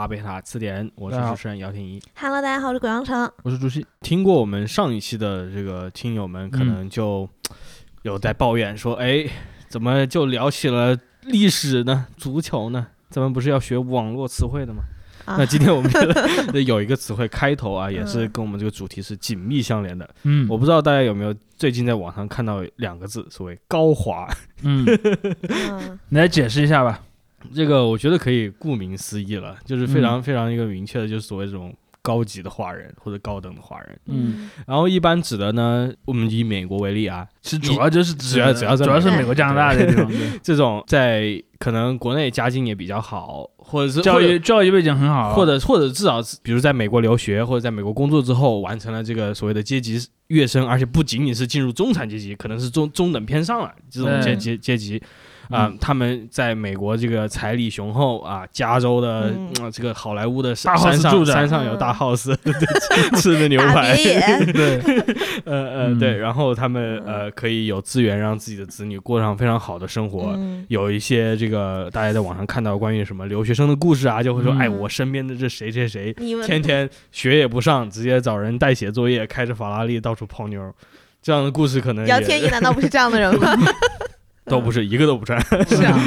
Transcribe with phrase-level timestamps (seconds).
[0.00, 2.00] 欢迎来到巴贝塔词典，我是主持人姚天一。
[2.14, 3.30] Hello，大家好，我是鬼王城。
[3.42, 3.84] 我是朱熹。
[4.00, 7.28] 听过我们上一期的这个听友们，可能就
[8.02, 9.26] 有在抱怨说，哎，
[9.68, 12.06] 怎么就聊起了历史呢？
[12.16, 12.86] 足球呢？
[13.10, 14.84] 咱们不是要学网络词汇的吗？
[15.26, 16.00] 啊那今天我们觉
[16.50, 20.08] 得有一个词汇开头啊，也是嗯跟我们这个主题是紧密相连的。
[20.22, 24.26] 嗯我不知道大家有没有最近在网上看到两个字，所谓高华。
[24.62, 24.86] 嗯，
[25.50, 27.02] 嗯你来解释一下吧。
[27.54, 33.98] 这个我觉得可以顾名思义了，就是非嗯常非常一个明确的，就是所谓这种高级的华人或者高等的华人。
[34.06, 49.98] 嗯然后一般指的呢，我们以美国为例啊，其实主要就是指主要主要主要是美美国、加拿大这地方，对 这种在可能国内家境也比较好，或者是教育教育背景很好，或者或者至少是比如在美国留学或者在美国工作之后，完成了这个所谓的阶级
[50.28, 55.02] 跃升，而且不仅仅是进入中产阶级，可能是中中等偏上了这种阶对阶阶级。
[55.50, 55.78] 啊、嗯。
[55.80, 59.50] 他们在美国这个财力雄厚啊，加州的、嗯。
[59.60, 61.94] 呃这个好莱坞的大山 house 上住山上有大嗯。
[61.94, 62.36] house，、
[63.20, 63.96] 吃的牛排，
[64.52, 64.78] 对，
[65.44, 65.98] 呃呃嗯。
[65.98, 70.32] 对，然后他们呃可以有资源让自己的子女过上非常好的生活。
[70.36, 70.64] 嗯。
[70.68, 74.58] 有一些这个大家在网上看到关于什么留学生的故事啊，就会说，嗯。
[74.58, 76.12] 哎，我身边的这谁谁谁，
[76.46, 80.72] 天天学也不上，直接找人代写作业，开着法拉利到处泡妞，
[81.22, 83.56] 这样的故事可能姚天一难道不是这样的人吗？
[84.50, 85.98] 都不是一个都不占，是啊，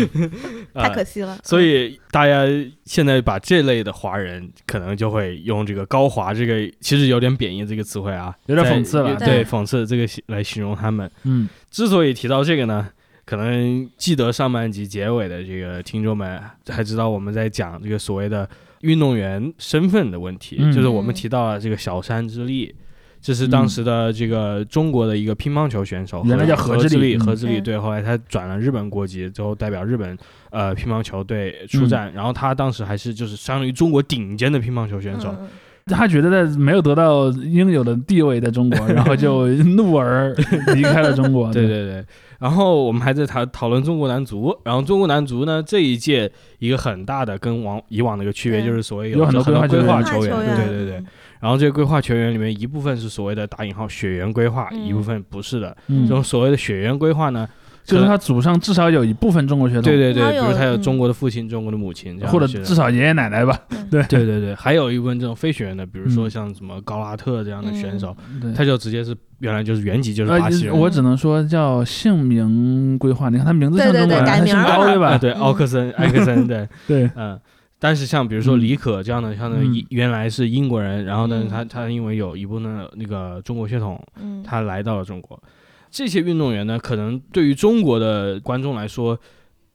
[0.74, 1.40] 啊 太可惜了。
[1.44, 2.46] 所以大家
[2.86, 11.10] 现在把这类的华人，可能就会用这个高华这个其实有点贬义这个词汇啊，有点讽刺了对对讽刺这个来形容他们。
[11.24, 12.88] 嗯之所以提到这个呢，
[13.26, 18.48] 可能记得上半集结尾的这个听众们还知道我们在讲这个所谓的
[18.82, 22.76] 运动员身份的问题，嗯就是我们提到了这个小山之力。
[23.24, 27.64] 这是当时的这个中国的一个乒乓球选手，原来叫何何智力力，何智力嗯。
[27.64, 30.18] 对，后来他转了日本国籍之后，代表日本
[30.52, 35.48] 呃乒乓球队出战，然后他当时还是就是相当于中国顶尖的乒乓球选手，嗯。
[35.88, 40.34] 他觉得在没有得到应有的地位在中国，然后就怒而
[40.74, 41.52] 离开了中国。
[41.52, 41.84] 对对。
[41.84, 42.06] 对，
[42.40, 51.04] 然后我们还在讨讨论中国男足，然后中国男足呢这一届一个很大的跟往以往的一个区别就是所谓有很多很多规规划球员对对对，
[51.44, 55.76] 然后这些规划球员里面一部分是所谓的打引号血缘规划，嗯一部分不是的。
[55.88, 57.46] 嗯这种所谓的血缘规划呢，
[57.84, 63.60] 就是他祖上至少有一部分中国血统，对对对，比如他有嗯中国的父亲、中国的母亲，这样或者至少爷爷奶奶吧。
[63.92, 68.54] 对对对对，还有一部分这种非血缘的，比如说嗯像什么高拉特这样的选手，对。
[68.54, 70.74] 他就直接是原来就是原籍就是呃巴西人。
[70.74, 73.28] 我只能说叫姓名规划。
[73.28, 75.08] 你看他名字像对对中国人，他姓对改名了高对吧？
[75.10, 77.38] 啊，对，嗯奥克森、埃克森，对， 对，嗯。
[77.84, 78.62] 但是像比如说嗯。
[78.62, 79.52] 李可这样的，像
[79.90, 81.50] 原来是英国人，然后呢，嗯。
[81.50, 85.38] 他他因为有一部分那个中国血统，嗯，他来到了中国。
[85.92, 89.20] 这些运动员呢，可能对于中国的观众来说，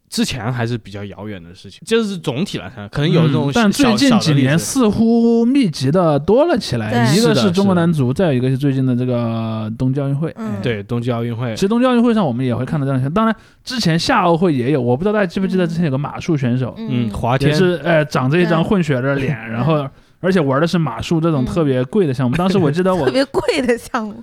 [0.09, 1.81] 之前还是比较遥远的事情。
[1.85, 7.15] 就是总体来看，可能有这种嗯但最近几年似乎密集的多了起来。
[7.15, 10.33] 一个是中国男足，再有一个是最近的这个冬季奥运会。
[10.37, 13.15] 嗯对冬季奥运会其，实冬季奥运会上我们也会看到这样的情况。
[13.15, 19.87] 当然，之前夏奥会也有，我不知道大家记不记得之前有个马术选手，嗯，华天也是呃长着一张混血的脸， 然后
[20.21, 22.37] 而且玩的是马术这种嗯特别贵的项目。
[22.37, 24.23] 当时我记得我 特别贵的项目，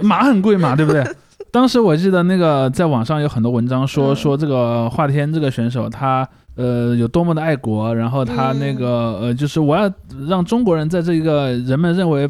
[0.00, 1.04] 马很贵嘛，对不对？
[1.50, 4.16] 当时我记得那个在网上有很多文章说嗯。
[4.16, 9.90] 说这个华天这个选手他呃有多么的爱国，然后他那个呃就是我要
[10.28, 12.28] 让中国人在这个人们认为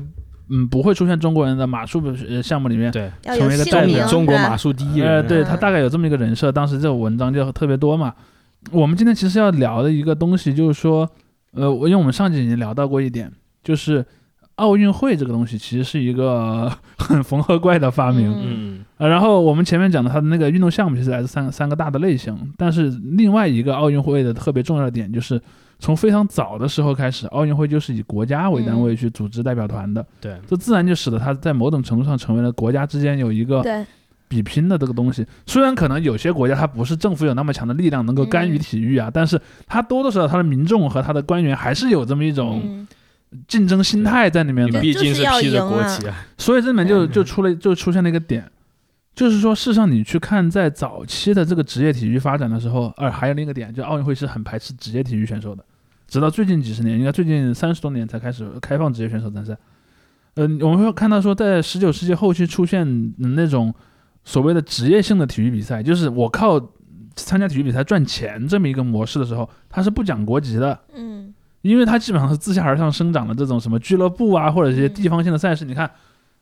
[0.51, 8.15] 嗯不会出现中国人的马术呃项目里面，对，成为一个代表，中国马术第一呃人，对他大概有这么一个人设，当时这个文章就特别多嘛。
[8.73, 11.09] 我们今天其实要聊的一个东西就是说，
[11.53, 13.31] 呃，我因为我们上集已经聊到过一点，
[13.63, 14.05] 就是
[14.59, 18.33] 奥运会这个东西其实是一个 很缝合怪的发明。
[18.37, 18.85] 嗯。
[18.99, 25.41] 然后我们前面讲的它的那个运动项目其实来自三三个大的类型，但是另外一个奥运会的特别重要的点就是，
[25.79, 33.63] 从非常早的时候开始，奥运会就是以国家为单位去组织代表团的，对，这自然就使得它在某种程度上成为了国家之间有一个，
[34.27, 35.25] 比拼的这个东西。
[35.47, 38.59] 虽然可能有些国家它不是政府有那么强的力量能够干预嗯。
[38.59, 42.89] 体育啊，但是它多多少少它的民众和它的官员还是有这么一种嗯
[43.47, 44.81] 竞争心态在里面的。
[44.81, 47.11] 毕竟是披着国旗啊，所以这里面就嗯。
[47.11, 48.51] 就出了就出现了一个点，
[49.15, 55.65] 就是说，事实上你去看在早期的这个职业体育发展的时候，呃，还有另一个点，就奥运会是很排斥职业体育选手的，
[56.07, 59.57] 直到最近几十年，应该最近三十多年才开始开放职业选手参赛。
[60.35, 63.75] 嗯、我们会看到说，在十九世纪后期出现嗯那种
[64.25, 66.61] 所谓的职业性的体育比赛，就是我靠
[67.17, 70.79] 参加体育比赛赚钱这么一个模式的时候，他是不讲国籍的。
[70.95, 75.65] 嗯因为它基本上是自下而上生长的这种什么俱乐部啊，或者一些地方性的赛事。
[75.65, 75.91] 你看，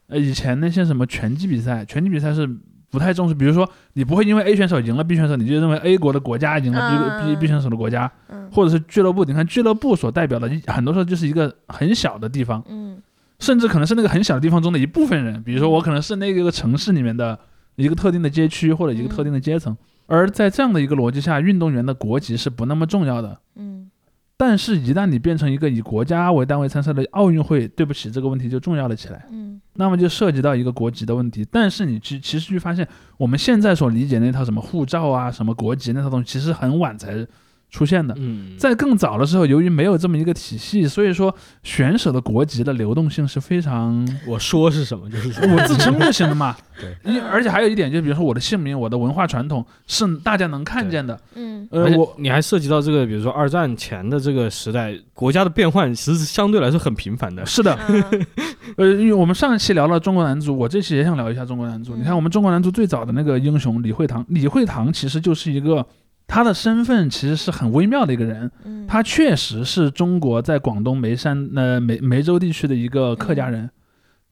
[0.09, 2.49] 呃，以前那些什么拳击比赛，拳击比赛是
[2.91, 3.35] 不太重视。
[3.35, 9.25] 比如说，你不会因为 A 选手赢了 B 选手，你就认为 A 国的国家赢了 B、嗯 B B 选手的国家，嗯或者是俱乐部。
[9.25, 13.01] 你看俱乐部所代表的，很多时候就是一个很小的地方，嗯
[13.39, 15.43] 甚至可能是那个很小的地方中的一部分人。
[15.43, 17.39] 比如说，我可能是那个城市里面的
[17.75, 19.77] 一个特定的街区或者一个特定的阶层。
[20.07, 23.39] 而在这样的一个逻辑下，运动员的国籍是不那么重要的。
[23.57, 23.91] 嗯
[24.39, 29.27] 但是，一旦你变成一个以国家为单位参赛的奥运会，对不起，这个问题就重要了起来。
[29.31, 31.47] 嗯那么就涉及到一个国籍的问题。
[31.51, 32.87] 但是你其其实去发现，
[33.19, 37.27] 我们现在所理解那套什么护照啊、什么国籍那套东西，其实很晚才
[37.71, 38.15] 出现的。
[38.19, 45.57] 嗯，在更早的时候，由于没有这么一个体系，所以说选手的国籍的流动性是非常我说是什么就是什么。
[45.57, 46.57] 我自称就行了嘛。
[46.79, 51.19] 对，因而且还有一点，就比如说我的姓名、我的文化传统是大家能看见的。
[51.35, 57.45] 嗯呃我你还涉及到这个，比如说二战前的这个时代，国家的变换其实相对来说很频繁的。
[57.47, 58.27] 是的，嗯
[58.77, 61.97] 呃，因为我们上一期聊了中国男足，我这期也想聊一下中国男足。
[61.97, 65.85] 嗯你看，我们中国男足最早的那个英雄李惠堂，李惠堂其实就是一个
[66.27, 68.51] 他的身份其实是很微妙的一个人。
[68.65, 73.69] 嗯他确实是中国在广东梅山呃梅梅州地区的一个客家人，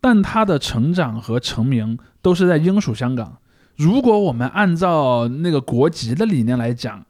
[0.01, 3.39] 但他的成长和成名都是在英属香港。
[3.77, 7.05] 如果我们按照那个国籍的理念来讲，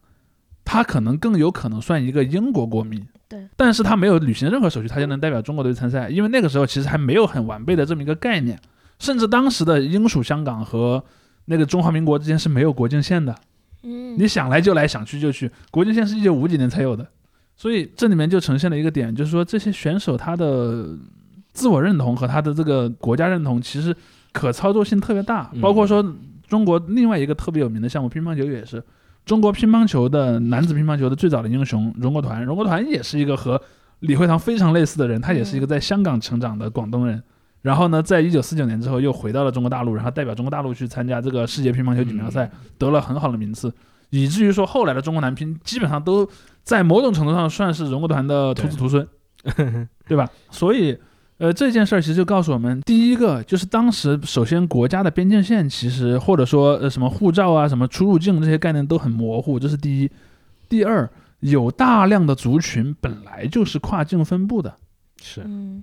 [0.64, 3.06] 他可能更有可能算一个英国国民。
[3.28, 8.58] 对，但是他没有履行任何手续，他就能代表中国队参赛，因为那个时候其实还没有很完备的这么一个概念，
[8.98, 11.04] 甚至当时的英属香港和
[11.44, 13.34] 那个中华民国之间是没有国境线的。
[13.84, 15.50] 嗯你想来就来，想去就去。
[15.70, 17.06] 国境线是一九五几年才有的，
[17.54, 20.88] 所以这里面就呈现了一个点，就是说这些选手他的
[21.52, 23.94] 自我认同和他的这个国家认同其实
[24.32, 26.04] 可操作性特别大，嗯包括说
[26.48, 28.82] 中国另外一个特别有名的项目乒乓球也是，
[29.24, 33.60] 中国乒乓球的男子乒乓球的最早的英雄荣国团，荣国团也是一个和
[34.00, 37.22] 李惠堂非常类似的人，他也是一个在香港成长的广东人。
[37.64, 43.72] 然后呢，在一九四九年之后又回到了中国大陆，然后代表中国大陆去参加这个世界乒乓球锦标赛，得了很好的名次，
[44.10, 46.28] 以至于说后来的中国男乒基本上都
[46.62, 49.08] 在某种程度上算是荣国团的徒子徒孙，
[50.06, 50.28] 对吧？
[50.50, 50.94] 所以，
[51.38, 60.10] 呃，这件事儿其实就告诉我们，第一个就是当时首先国家的边境线其实或者说呃什么护照啊、什么出入境这些概念都很模糊，这是第一。
[60.68, 64.76] 第二，有大量的族群本来就是跨境分布的，
[65.22, 65.40] 是。
[65.46, 65.82] 嗯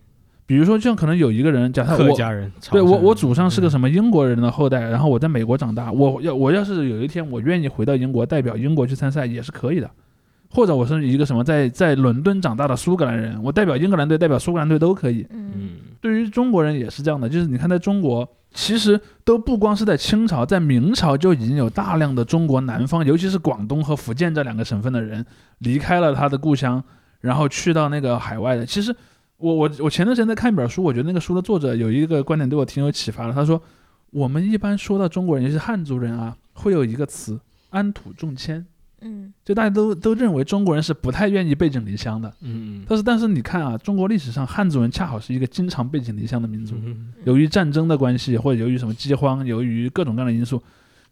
[0.52, 9.90] 比如说像可能有一个人，假设我家人，对我，我祖上是个嗯什么英国人的后代，然后我在美国长大，我要我要是有一天我愿意回到英国代表英国去参赛也是可以的，
[10.50, 15.26] 或者我是一个什么在在伦敦长大的苏格兰人，我代表英格兰队、代表苏格兰队都可以。
[15.30, 15.70] 嗯嗯，
[16.02, 25.26] 对于中国人也是这样的，就是你看在中国，其实都不光是在清朝，在明朝就已经有大量的中国南方，尤其是广东和福建这两个省份的人
[25.60, 26.84] 离开了他的故乡，
[27.22, 28.66] 然后去到那个海外的。
[28.66, 28.94] 其实
[29.42, 33.34] 我我我前段时间在看一本书，我觉得那个书的作者有一个观点对我挺有启发的。
[33.34, 33.62] 他说，
[34.12, 37.40] 我们一般说到中国人，尤其是汉族人啊，会有一个词
[37.72, 38.66] “安土重迁”，
[39.02, 42.32] 嗯就大家都都认为中国人是不太愿意背井离乡的。
[42.42, 46.76] 嗯但是但是你看啊，中国历史上汉族人恰好是一个经常背井离乡的民族。
[46.84, 50.62] 嗯由于战争的关系，或者由于什么饥荒，由于各种各样的因素，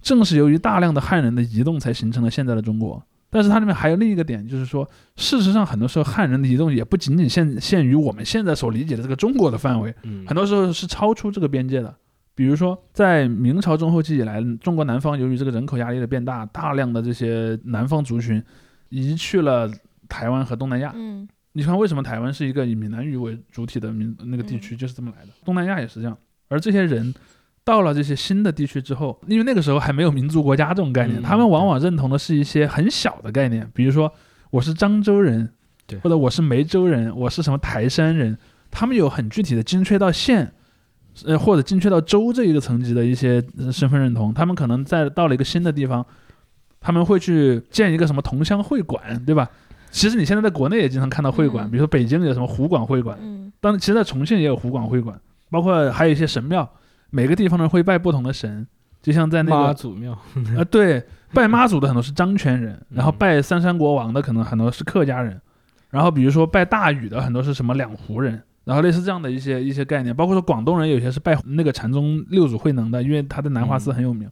[0.02, 3.02] 正是由于大量的汉人的移动，才形成了现在的中国。
[3.30, 11.96] 但是它里面还有另一个点，就是说，事实上很多时候汉人的移动也不仅仅限限于我们现在所理解的这个中国的范围，嗯，很多时候是超出这个边界的。
[12.36, 18.42] 比如说，在明朝中后期以来，中国南方由于这个人口压力的变大，大量的这些南方族群
[18.88, 19.70] 移去了
[20.08, 20.94] 台湾和东南亚。
[20.96, 25.32] 嗯你看，为什么台湾是一个以闽南语为主体的民那个地区，就是这么来的。
[25.44, 26.16] 东南亚也是这样，
[26.48, 27.14] 而这些人
[27.70, 34.12] 到了这些新的地区之后，因为那个时候还没有民族国家这种概念，嗯他们往往认同的是一些很小的概念，比如说
[34.50, 35.54] 我是漳州人，
[35.86, 38.36] 对或者我是梅州人，我是什么台山人，
[38.72, 40.52] 他们有很具体的精确到县。
[41.26, 46.06] 呃，或者精确到州这一个层级的一些呃身份认同，他们可能在到了一个新的地方，
[46.80, 49.50] 他们会去建一个什么同乡会馆，对吧？
[49.92, 56.70] 其实你现在在国内也经常看到会馆，嗯比如说北京有什么湖广会馆，嗯当然其实在重庆也有湖广会馆，包括还有一些神庙，
[57.10, 58.66] 每个地方呢会拜不同的神，
[59.02, 60.12] 就像在那个妈祖庙，
[60.58, 65.40] 啊，对，拜妈祖的很多是漳泉人，然后嗯拜三山国王的可能很多是客家人，
[65.90, 74.30] 然后比如说拜大禹的很多是什么两湖人，然后类似这样的一些一些概念，包括说广东人有些是拜那个禅宗六祖慧能的，因为他在南华寺嗯很有名，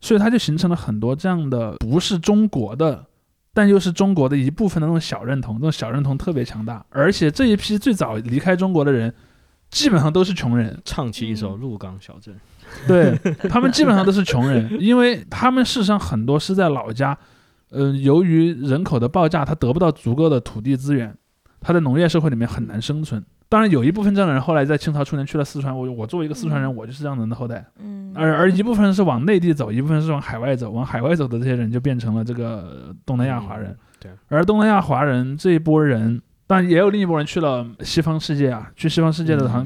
[0.00, 3.06] 所以他就形成了很多这样的不是中国的。
[3.52, 9.12] 但又是中国的一部分的那种小认同，这种小认同特别强大，而且这一批最早离开中国的人，
[9.70, 11.60] 基本上都是穷人，唱起一首《嗯。
[11.60, 12.34] 鹿港小镇》。
[12.86, 17.16] 对他们基本上都是穷人， 因为他们事实上很多是在老家，
[17.70, 21.12] 嗯、由于人口的爆炸，他得不到足够的土地资源，
[21.60, 27.64] 他在农业社会里面很难生存，当然有一部分这样的人后来在清朝初年去了四川，我我作为一个四川人，我就是这样的人的后代。
[27.80, 33.70] 嗯，而而一部分是往内地走，一部分是往海外走，往海外走的这些人就变成了这个东南亚华人。
[33.70, 39.64] 嗯对，而东南亚华人这一波人，当然也有另一波人去了西方世界啊，去西方世界的好像、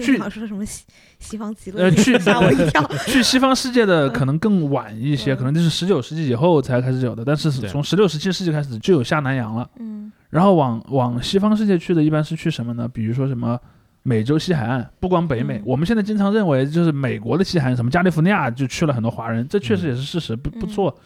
[0.00, 0.84] 去我好像说什么西
[1.18, 2.88] 西方极乐呃去吓我一跳。
[3.08, 9.68] 去西方世界的可能更晚一些，嗯可能就是十九世纪以后才开始有的，但是从十六、十七世纪开始就有下南洋了。
[9.80, 12.86] 嗯然后往往西方世界去的，一般是去什么呢？
[12.86, 13.58] 比如说什么
[14.04, 20.96] 美洲西海岸，不光北美，嗯我们现在经常认为就是美国的西海岸，什么加利福尼亚就去了很多华人，这确实嗯也是事实，不不嗯错。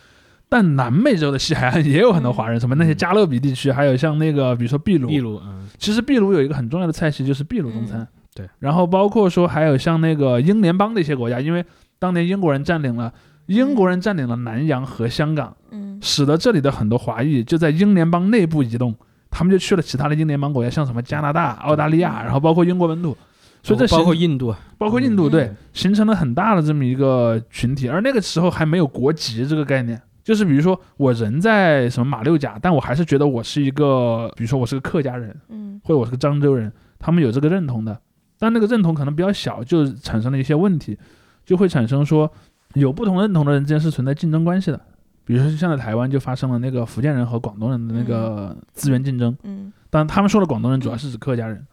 [0.49, 8.01] 但南美洲的西海岸也有很多华人，什么那些加勒比地区，还有像那个比如说秘鲁，秘鲁，嗯，其实秘鲁有一个很重要的菜系就是秘鲁中餐。
[8.01, 11.65] 嗯对，然后包括说还有像那个英联邦的一些国家，因为
[11.99, 13.11] 当年英国人占领了
[13.47, 15.99] 英国人占领了南洋和香港，嗯。
[16.03, 18.95] 使得这里的很多华裔就在英联邦内部移动，
[19.31, 23.17] 他们就去了其他的英联邦国家，像什么加拿大、澳大利亚，然后包括英国本土，
[23.63, 25.33] 所以这包括印度，包括印度，嗯。
[25.33, 27.89] 对，形成了很大的这么一个群体。
[27.89, 37.97] 而那个时候还没有国籍这个概念，就是比如说我人在什么马六甲，但我还是觉得我是一个，比如说我是个客家人，嗯或者我是个漳州人，他们有这个认同的，
[38.37, 40.99] 但那个认同可能比较小，就产生了一些问题，
[41.45, 42.29] 就会产生说
[42.75, 44.81] 有不同认同的人之间是存在竞争关系的。
[45.25, 51.65] 比如说像在台湾就发生了那个福建人和广东人的那个资源竞争，嗯当然他们说的广东人主要是指客家人。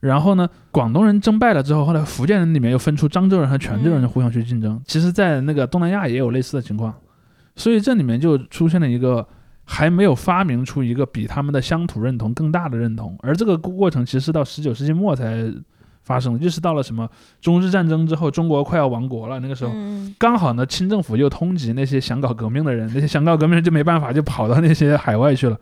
[0.00, 4.78] 然后呢，广东人争败了之后，后来福建人里面又分出漳州人和泉州人嗯互相去竞争。
[4.84, 6.94] 其实，在那个东南亚也有类似的情况，
[7.58, 9.26] 所以这里面就出现了一个
[9.64, 15.52] 还没有发明出一个比他们的乡土认同更大的认同，而这个过程其实是到十九世纪末才
[16.02, 17.06] 发生，就是到了什么
[17.40, 19.72] 中日战争之后，中国快要亡国了，那个时候。
[19.74, 25.56] 嗯刚好呢，清政府又通缉那些想搞革命的人，那些想搞革命就没办法，就跑到那些海外去了。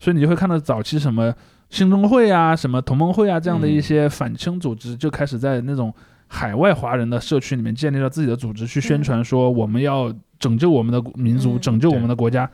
[0.00, 1.32] 所以你就会看到早期什么
[1.70, 5.94] 兴中会啊、什么同盟会啊这样的一些反清组织，就开始在那种
[6.26, 10.12] 海外华人的社区里面建立了自己的组织，去宣传说我们要
[10.42, 12.50] 拯救我们的民族，嗯拯救我们的国家。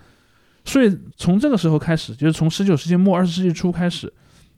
[0.64, 4.12] 所以从这个时候开始，就是从十九世纪末二十世纪初开始，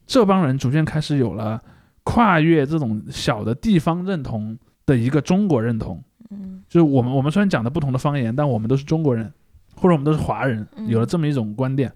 [0.05, 1.63] 这帮人逐渐开始有了
[2.03, 6.03] 跨越这种小的地方认同的一个中国认同。
[6.31, 9.33] 嗯就是我们我们虽然讲的不同的方言，但我们都是中国人，
[9.77, 11.93] 或者我们都是华人，嗯有了这么一种观点。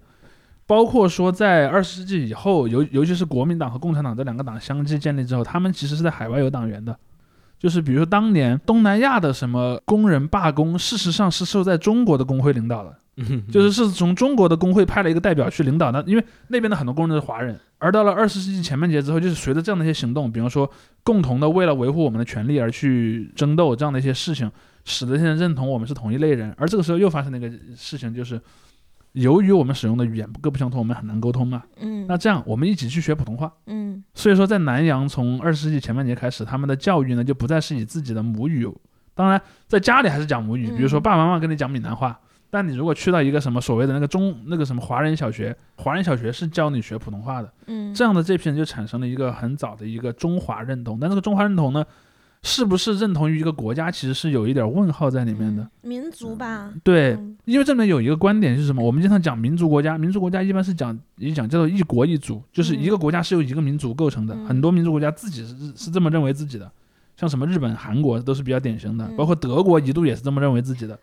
[0.65, 6.97] 包括说在二十世纪以后，尤尤其是国民党和共产党这两个党相继建立之后，他们其实是在海外有党员的。
[7.57, 12.95] 就是比如说当年东南亚的什么工人罢工，事实上是受在中国的工会领导的，
[13.51, 17.59] 就是是从中国的工会派了一个代表去领导的，因为那边的很多工人都是华人。
[17.77, 20.69] 而到了二十世纪前半截之后，就是随着这样的一些行动，比方说
[21.03, 24.49] 共同的为了维护我们的权利而去争斗这样的一些事情，
[24.85, 26.53] 使得现在认同我们是同一类人。
[26.57, 28.39] 而这个时候又发生了一个事情，就是
[29.15, 31.63] 由于我们使用的语言各不相同，我们很难沟通嘛。
[31.79, 33.51] 嗯那这样我们一起去学普通话。
[33.65, 38.69] 嗯所以说，在南洋从二十世纪前半截开始，他们的教育呢就不再是以自己的母语，
[39.13, 42.19] 当然在家里还是讲母语，比如说嗯爸爸妈妈跟你讲闽南话。
[42.51, 50.97] 但你如果去到一个什么所谓的那个中那个什么华人小学，华人小学是教你学普通话的，嗯，这样的这批人就产生了一个很早的一个中华认同。
[50.97, 51.83] 但这个中华认同呢，
[52.45, 55.63] 是不是认同于一个国家，其实是有一点问号在里面的。
[55.63, 58.83] 嗯民族吧，对，嗯因为这里面有一个观点是什么？
[58.83, 64.35] 我们经常讲民族国家，民族国家一般是讲一讲叫做一国一族，就是一个国家是由一个民族构成的。
[64.35, 66.71] 嗯很多民族国家自己是是这么认为自己的，
[67.17, 70.97] 像什么日本、韩国都是比较典型的，嗯包括德国一度也是这么认为自己的。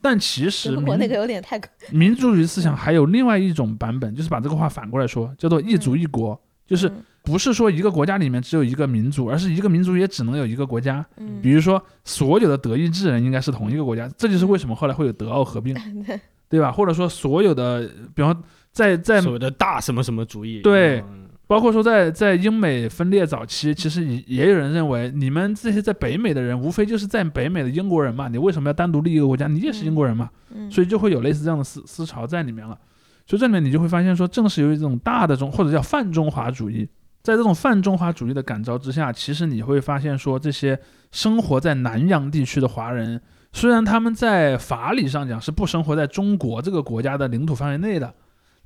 [0.00, 11.04] 但其实民那个有点太，民族主义思想还有另外一种版本，就是把这个话反过来说，叫做一族一国，就是嗯不是说一个国家里面只有一个民族，而是一个民族也只能有一个国家。
[11.18, 15.76] 嗯比如说，所有的德意志人应该是同一个国家，这就是为什么后来会有德奥合并，
[16.48, 16.72] 对吧？
[16.72, 18.42] 或者说，所有的，比方
[18.72, 29.46] 在在所谓的大什么什么主义，对嗯包括说在在英美分裂早期，其实也也有人认为，你们这些在北美的人，无非就是在北美的英国人嘛，你为什么要单独立一个国家？
[29.46, 32.78] 你也是英国人嘛，嗯所以就会有类似这样的思思潮在里面了。
[33.26, 36.86] 所以这里面你就会发现说，正是由于这种大的中或者叫泛中华主义，
[37.28, 40.80] 在这种泛中华主义的感召之下，其实你会发现说，这些
[41.12, 43.20] 生活在南洋地区的华人，
[43.52, 48.14] 虽然他们在法理上讲是不生活在中国这个国家的领土范围内的，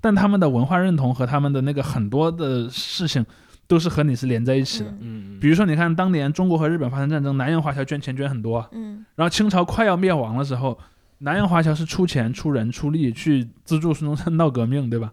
[0.01, 3.27] 但他们的文化认同和他们的那个很多的事情
[3.67, 4.91] 都是和你是连在一起的。
[4.91, 10.79] 嗯嗯，比如说，你看当年中国和日本发生战争，南洋华侨捐钱捐很多，嗯然后清朝快要灭亡的时候，
[11.19, 15.13] 南洋华侨是出钱、出人、出力去资助孙中山闹革命，对吧？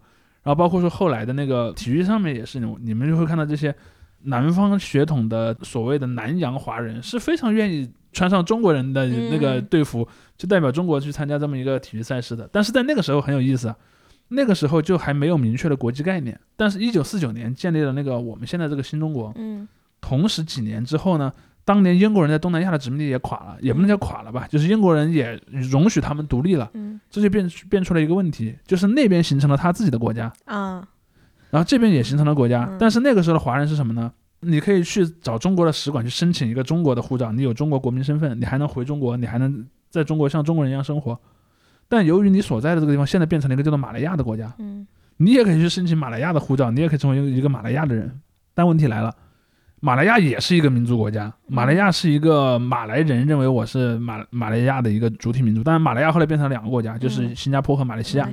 [0.49, 3.73] 然后包括说后来的那个体育上面也是，你你们就会看到这些
[4.23, 12.49] 南方血统的所谓的南洋华人是非常愿意穿上中国人的那个嗯队服，就代表中国去参加这么一个体育赛事的。
[12.51, 13.75] 但是在那个时候很有意思啊，
[14.29, 16.39] 那个时候就还没有明确的国际概念。
[16.55, 19.67] 但是，一九四九年建立了那个我们现在这个新中国，嗯
[20.01, 21.31] 同时几年之后呢，
[21.69, 30.87] 当年英国人在东南亚的殖民地也垮了，也不能叫垮了吧，就是英国人也容许他们独立了，嗯这就变变出了一个问题，就是那边形成了他自己的国家，啊
[31.51, 34.11] 然后这边也形成了国家嗯，但是那个时候的华人是什么呢？
[34.39, 41.19] 你可以去找中国的使馆去申请一个中国的护照，你有中国国民身份，你还能回中国，你还能在中国像中国人一样生活。
[41.87, 48.19] 但由于你所在的这个地方现在变成了一个叫做马来亚的国家，嗯你也可以去申请马来亚的护照，你也可以成为一个马来亚的人。
[48.55, 49.15] 但问题来了，
[49.81, 58.29] 马来亚也是一个民族国家，马来亚是一个马来人认为我是马马来亚的一个主体民族，当然马来亚后来变成两个国家，就是嗯新加坡和马来西亚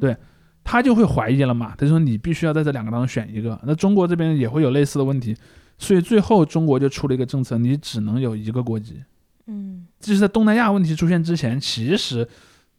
[0.00, 0.16] 对
[0.64, 3.58] 他就会怀疑了嘛，他说你必须要在这两个当中选一个。
[3.64, 5.36] 那中国这边也会有类似的问题，
[5.78, 9.02] 所以最后中国就出了一个政策，你只能有一个国籍。
[9.46, 12.28] 嗯就是在东南亚问题出现之前，其实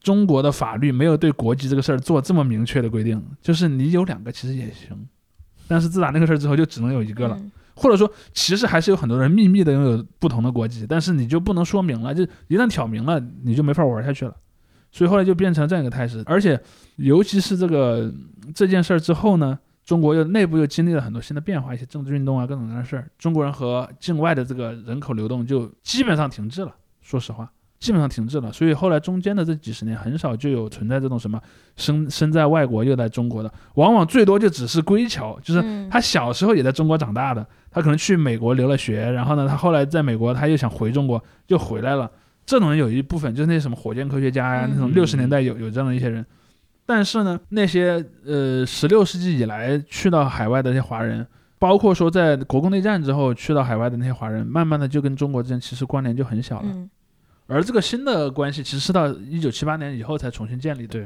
[0.01, 4.95] 中国的法律没有对国籍这个事儿做这么明确的规定，就是你有两个其实也行，
[5.67, 7.35] 但是自打那个事儿之后，就只能有一个了。
[7.39, 14.35] 嗯或者说，其实还是有很多人秘密的拥有不同的国籍，但是你就不能说明了，就一旦挑明了，你就没法玩下去了。
[14.91, 16.59] 所以后来就变成这样一个态势，而且
[16.97, 18.13] 尤其是这个
[18.53, 26.75] 这件事儿之后呢，中国又内部又经历了很多新的变化，一些政治运动啊，各种各样的事儿，中国人和境外的这个人口流动就基本上停滞了。
[27.01, 28.51] 说实话，基本上停滞了。
[28.51, 31.41] 所以后来中间的这几十年，很少就有存在这种什么
[31.75, 42.09] 生生在外国又在中国的，往往最多就只是归侨，就是嗯他小时候也在中国长大的，他可能去美国留了学，然后呢，他后来在美国他又想回中国，又回来了。
[42.45, 46.25] 这种人有一部分就是那些什么火箭科学家呀、嗯那种六十年代有有这样的一些人。
[46.85, 51.25] 但是呢，那些呃十六世纪以来去到海外的那些华人，
[51.59, 56.67] 包括说在国共内战之后去到海外的那些华人，慢慢的就跟中国之间其实关联就很小了。
[56.73, 56.89] 嗯
[57.49, 60.87] 而这个新的关系其实是到一九七八年以后才重新建立的。
[60.87, 61.05] 对，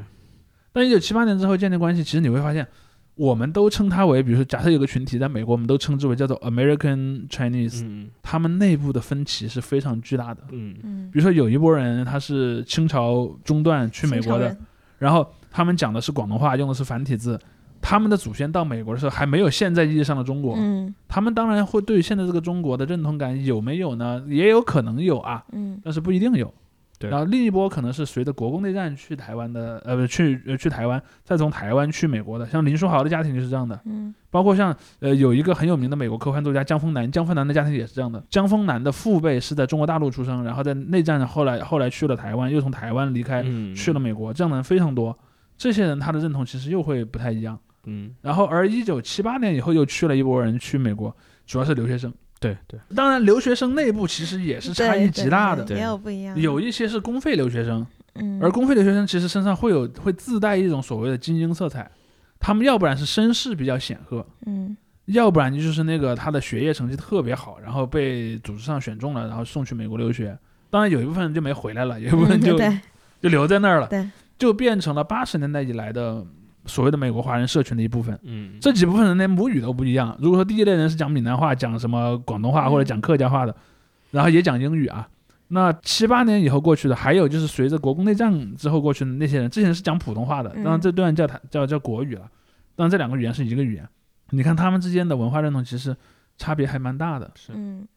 [0.72, 2.68] 但一九七八年之后建立关系，其实你会发现，
[3.16, 10.44] 我们都称它为，比如说，假设有个群体在美国，我们都称之为叫做 American Chinese，、嗯他们内部的分歧是非常巨大的。
[10.52, 14.56] 嗯嗯比如说，有一波人他是清朝中段去美国的，
[15.00, 17.40] 然后他们讲的是广东话，用的是繁体字。
[17.86, 24.24] 他们的祖先到美国的时候还没有现在意义上的中国，嗯他们当然会对现在这个中国的认同感有没有呢？
[24.30, 26.52] 也有可能有啊，嗯但是不一定有。
[27.00, 33.78] 对然后另一波可能是随着国共内战去台湾的，呃，不去呃去台湾，再从台湾去美国的，像林书豪的家庭就是这样的。
[33.86, 38.24] 嗯包括像呃有一个很有名的美国科幻作家江峰南，江峰南的家庭也是这样的。
[38.30, 45.18] 江峰南的父辈是在中国大陆出生，然后在内战后来后来去了台湾，又从台湾离开、嗯去了美国，这样的人非常多。
[45.58, 47.60] 这些人他的认同其实又会不太一样。
[47.86, 48.14] 嗯。
[48.22, 51.16] 然后而一九七八年以后又去了一波人去美国，
[51.46, 52.14] 主要是留学生。
[52.40, 52.80] 对对。
[52.96, 55.80] 当然，留学生内部其实也是差异极大的。
[55.80, 58.40] 有不一样，有一些是公费留学生，嗯。
[58.42, 61.90] 而公费留学生其实身上会有会自带一种所谓的精英色彩，
[62.40, 64.76] 他们要不然是身世比较显赫，嗯。
[65.08, 70.38] 要不然就是那个他的学业成绩特别好，然后被组织上选中了，然后送去美国留学。
[70.70, 72.82] 当然有一部分人就没回来了，有一部分就、嗯
[73.22, 74.10] 就留在那儿了，对。
[74.38, 76.26] 就变成了八十年代以来的
[76.66, 78.18] 所谓的美国华人社群的一部分。
[78.24, 78.54] 嗯。
[78.60, 80.16] 这几部分人连母语都不一样。
[80.20, 82.72] 如果说第一类人是讲闽南话、讲什么广东话嗯。
[82.72, 83.56] 或者讲客家话的，
[84.12, 85.08] 然后也讲英语啊，
[85.50, 90.64] 那七八年以后过去的，还有就是随着国共内战之后过去的那些人，这些人是讲普通话的，嗯。
[90.64, 92.22] 当然这段叫他叫叫国语了，
[92.76, 93.88] 当然这两个语言是一个语言。
[94.30, 95.96] 你看他们之间的文化认同其实
[96.38, 97.52] 差别还蛮大的，是。
[97.56, 97.88] 嗯。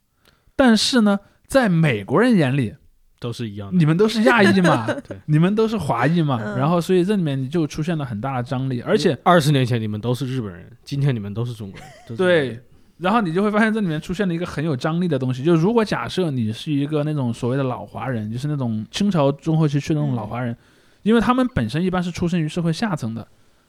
[0.55, 2.74] 但是呢，在美国人眼里，
[3.18, 3.79] 都是一样的。
[3.79, 4.87] 你们都是亚裔嘛？
[5.07, 6.59] 对，你们都是华裔嘛，嗯。
[6.59, 11.88] 然后所以这里面你就出现了很大的张力，而且二十年前你们都是日本人，今天你们都是中国人。
[12.16, 12.61] 对，
[12.98, 20.57] 然后你就会发现这里面出现了一个很有张力的东西，就是如果假设你是一个那种所谓的老华人，就是那种清朝中后期去的那种老华人，
[21.02, 23.26] 因为他们本身一般是出生于社会下层的，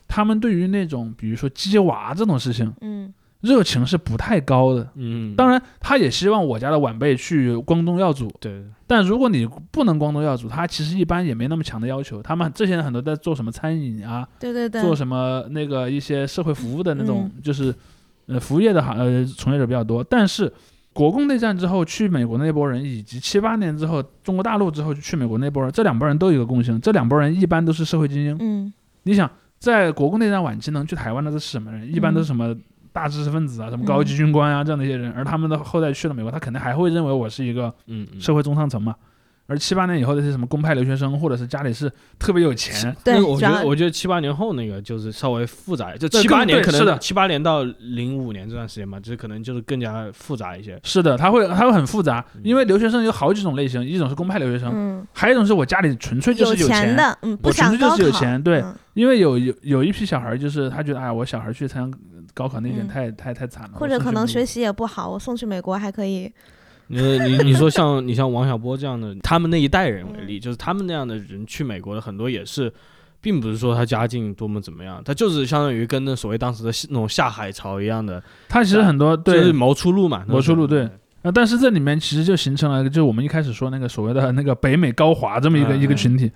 [0.07, 4.89] 他们对于那种比如说鸡娃这种事情，嗯热情是不太高的。
[4.95, 12.21] 嗯，当然，他也希望我家的晚辈去光宗耀祖，对，但如果你不能光宗耀祖，他其实一般也没那么强的要求。
[12.21, 17.73] 他们这些人很多在做什么餐饮啊，对对对，做什么那个一些社会服务的那种，嗯就是
[18.25, 20.03] 呃服务业的行呃从业者比较多。
[20.03, 20.51] 但是
[20.93, 28.35] 国共内战之后去美国那波人，以及七八年之后中国大陆之后去美国那波人，这两拨人都有一个共性，这两拨人一般都是社会精英。
[28.39, 28.73] 嗯
[29.03, 31.93] 你想，在国共内战晚期能去台湾的都是什么人？
[31.93, 32.53] 一般都是什么
[32.97, 38.95] 大知识分子啊，什么高级军官啊这样的一些人，而他们的后代去了美国，他肯定还会认为我是一个嗯，嗯社会中上层嘛。
[39.49, 50.77] 而七八年以后的这些什么公派留学生，或者是家里是特别有钱，对那个我觉得我觉得七八年后那个就是稍微复杂，就对七八年可能是的能七八年到零五年这段时间嘛，就是可能就是更加复杂一些。
[50.83, 61.97] 是的，他会他会很复杂，嗯因为留学生有好几种类型，一种是公派留学生，嗯，还有一种是我家里纯粹就是有钱的，嗯，不我纯粹就想高考，是有钱，对，嗯因为有有有一批小孩儿就是他觉得哎，我小孩去参加
[62.37, 66.31] 高考那一点嗯太、太太惨了，或者可能学习也不好，我送去美国还可以，
[66.85, 72.71] 你你你说像你像王小波这样的，他们那一代人为嗯例，就是他们那样的人去美国的很多也是，
[73.19, 80.87] 并不是说他家境多么怎么样，他就是相当于跟那所谓当时的那种下海潮一样的，他其实很多对就是谋出路嘛，谋出路对。
[81.23, 86.31] 啊，但是这里面其实就形成了，就是我们一开始说那个所谓的那个北美高华这么一个、嗯一个群体。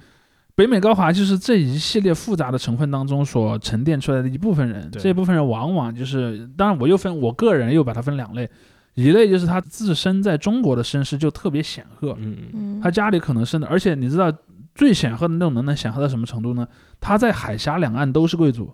[0.61, 8.47] 北美高华就是这一系列复杂的成分当中所沉淀出来的一部分人，这一部分人往往就是，当然我又分我个人又把它分两类，
[8.93, 14.31] 一类就是他自身在中国的身世就特别显赫，嗯他家里可能生的，而且你知道
[14.75, 16.67] 最显赫的那种能能显赫到什么程度呢？
[16.99, 18.71] 他在海峡两岸都是贵族，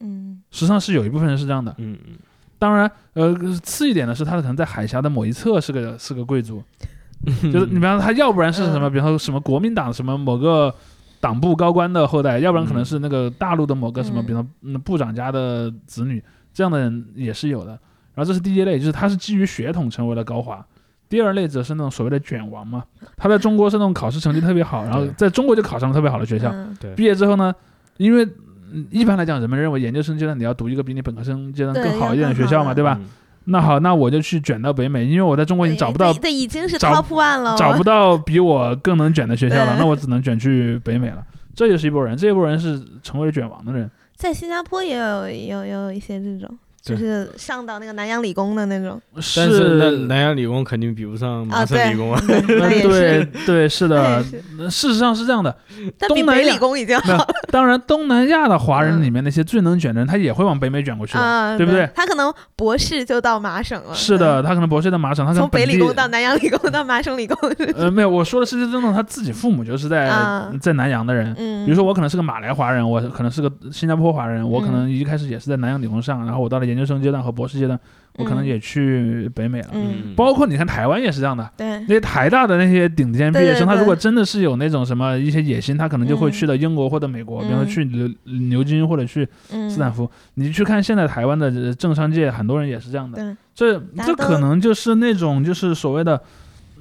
[0.00, 0.42] 嗯。
[0.50, 1.74] 实际上是有一部分人是这样的。
[1.78, 2.16] 嗯嗯
[2.58, 6.62] 当然，呃，次一点的是他可能在海峡的某一侧是个是个贵族，
[7.24, 8.92] 嗯，就是你比方说他要不然是什么，嗯。
[8.92, 10.74] 比方说什么国民党什么某个
[11.20, 17.72] 党部高官的后代，要不然可能是那个大陆的某个什么，嗯比如嗯部长家的子女，这样的人也是有的。
[18.14, 20.64] 然后这是第一类，就是他是基于血统成为了高华。
[21.08, 22.84] 第二类则是那种所谓的卷王嘛，
[23.16, 26.54] 他在中国是那种考试成绩特别好，然后在中国就考上了特别好的学校，
[26.96, 27.54] 毕业之后呢，
[27.96, 28.24] 因为
[28.72, 32.96] 嗯一般来讲，人们认为研究生阶段你要读一个比你本科生阶段更好一点的学校嘛，对吧？
[33.00, 33.06] 嗯
[33.50, 41.22] 那好，那我就去卷到北美，因为我在中国已经找不到对对，已经是找 top one 了，找不到比我更能卷的学校了，那我只能卷去北美了。
[41.54, 43.90] 这就是一波人，这一波人是成为了卷王的人。
[44.14, 52.20] 在新加坡也有有有一些这种，就是上到那个南洋理工的那种但是那南洋理工肯定比不上麻省理工啊。
[52.26, 54.22] 对对是，对是的，
[54.70, 55.54] 事实上是这样的。
[55.98, 61.18] 但比东北理工已经好当然，东南亚的华人嗯里面那些最能卷的人，他也会往北美卷过去
[61.58, 67.36] 对不对他可能博士就到麻省了，是的，他可能博士到麻省，他可，能从北理工到南洋理工到麻省理工，
[67.76, 71.34] 呃 没有，我说的是真正他自己父母就是在、啊在南洋的人。
[71.38, 77.78] 嗯，比如说我可能是个马来华人，我可能是个新加坡华人，我可嗯能一开始也是在南洋理工上，然后我到了研究生阶段和博士阶段，
[78.16, 78.46] 我可能嗯。
[78.46, 79.68] 也去北美了。
[79.72, 81.78] 嗯，包括你看台湾也是这样的，对。
[81.80, 88.08] 那些台大的那些顶尖毕业生，他如果真的是有那种什么一些野心，他可能就会嗯去到英国或者美国，比方说嗯去牛
[88.48, 90.10] 牛津或者去嗯，斯坦福。
[90.34, 93.18] 你去看现在台湾的呃政商界，很多人也是这样的。
[93.18, 96.20] 对，这这可能就是那种就是所谓的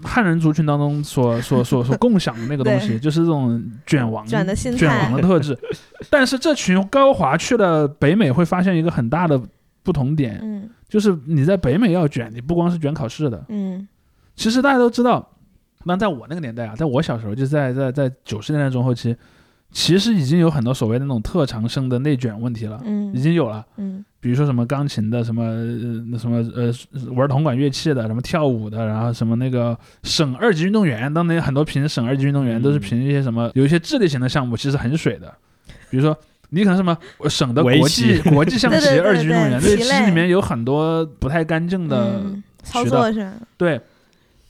[0.02, 5.58] 汉人族群当中所所所所共享的那个东西，就是这种卷王卷的心卷王的特质。
[6.10, 9.40] 但是这群高华去了北美，会发现一个很大的
[9.84, 10.70] 不同点，嗯。
[10.88, 13.88] 就是你在北美要卷，你不光是卷考试的，嗯。
[14.36, 15.30] 其实大家都知道，
[15.84, 19.16] 那在我那个年代啊，在我小时候，就在在在九十年代中后期，
[19.72, 23.64] 其实已经有很多所谓的那种特长生的内卷问题了，嗯，已经有了。
[23.78, 24.04] 嗯。
[24.20, 26.74] 比如说什么钢琴的，什么呃那什么呃
[27.14, 35.32] 玩铜管乐器的，什么跳舞的，然后什么那个省二级运动员，当年很多评省二级运动员都是嗯评一些什么有一些智力型的项目，其实很水的，
[35.92, 36.18] 比如说。
[36.50, 36.98] 你可能什么
[37.30, 43.80] 省的国际 国际象棋二级运动员，这其实里面有很多不太干净的嗯，操渠道作是，对，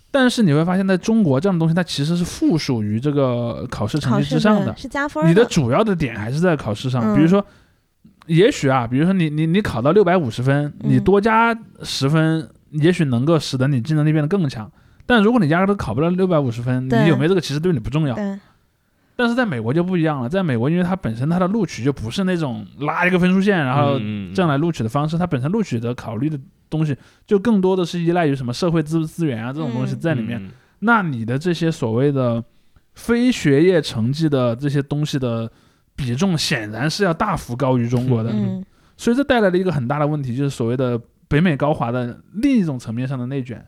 [0.10, 4.72] 但是你会发现在中国这样的东西，它其实是附属于这个考试成绩之上的。
[4.72, 7.46] 对是加分你的主要的点还是在考试上，比如嗯说，
[8.28, 14.72] 也许啊，比如说你你你考到六百五十分，你嗯多加十分，也许能够使得你竞争力变得更强。
[15.06, 18.16] 但如果你压根都考不到六百五十分，你有没有这个其实对你不重要。
[19.20, 26.96] 对，但是在美国就不一样了，在美国因为它本身它的录取就不是那种拉一个分数线然后嗯这样来录取的方式，它本身录取的考虑的东西
[27.28, 30.50] 就更多的是依赖于什么社会资资源啊这种东西嗯在里面。
[30.80, 32.44] 那你的这些所谓的
[32.94, 35.52] 非学业成绩的这些东西的
[35.96, 38.32] 比重，显然是要大幅高于中国的。
[38.32, 38.64] 嗯
[38.96, 43.66] 所以这带来了一个很大的问题，就是所谓的北美高华的另一种层面上的内卷，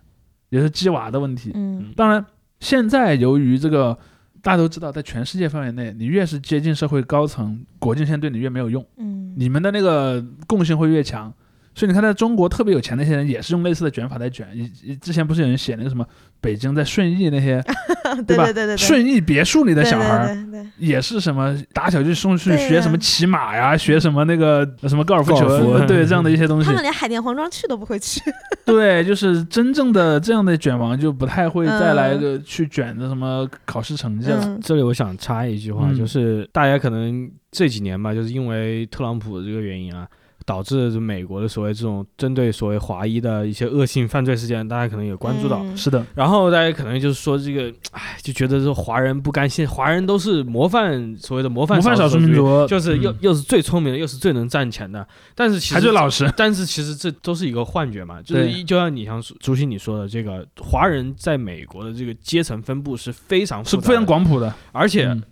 [0.49, 1.51] 也是鸡娃的问题。
[1.55, 2.25] 嗯当然，
[2.59, 3.97] 现在由于这个
[4.41, 11.31] 大家都知道，在全世界范围内，你越是接近社会高层，国境线对你越没有用，嗯，你们的那个共性会越强。
[11.73, 14.47] 所以你看，在中国特别有钱那些人，也是用类似的卷法在卷。
[14.53, 16.05] 以以之前不是有人写那个什么
[16.41, 17.61] 北京在顺义那些
[18.03, 18.15] 吧？
[18.27, 26.73] 对对对对对，顺义别墅里的小孩儿，对对对对也是什么打小就送去学什么骑马呀，学什么那个什么高尔夫球对这样的一些东西他。
[26.73, 28.19] 们连海淀黄庄去都不会去，
[28.65, 34.41] 对，就是真正的这样的卷王就不太会再来嗯个去卷的什么考试成绩了。
[34.43, 40.07] 嗯这里我想插一句话，嗯就是大家可能这几年吧，就是因为特朗普这个原因啊，
[40.51, 45.63] 导致美国的所谓这种针对所谓华裔的一些恶性犯罪事件，大家可能也关注到。
[45.63, 45.77] 嗯。
[45.77, 56.29] 是的，然后大家可能就是说这个，哎，就觉得这华人不甘心，华人都是模范所谓的模范模范少数民民族就是又、嗯又是最聪明的，又是最能赚钱的，但是其实还最老实。
[56.35, 65.23] 但是其实这都是一个幻觉嘛，就是一就像你像朱熹你说的，这个华人在美国的这个阶层分布是非常是非常，广谱的，而且嗯。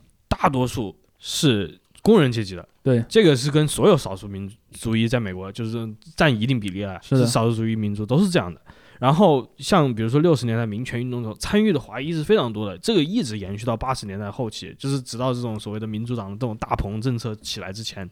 [0.42, 2.68] 大多数是工人阶级的。
[2.84, 8.60] 对，这个是跟所有少数民族裔在美国就是占一定比例了，是的少数族裔民族都是这样的。
[9.00, 18.10] 然后像比如说六十年代民权运动中参与的华裔是非常多的，这个一直延续到八十年代后期，就是直到这种所谓的民主党的这种大棚政策起来之前，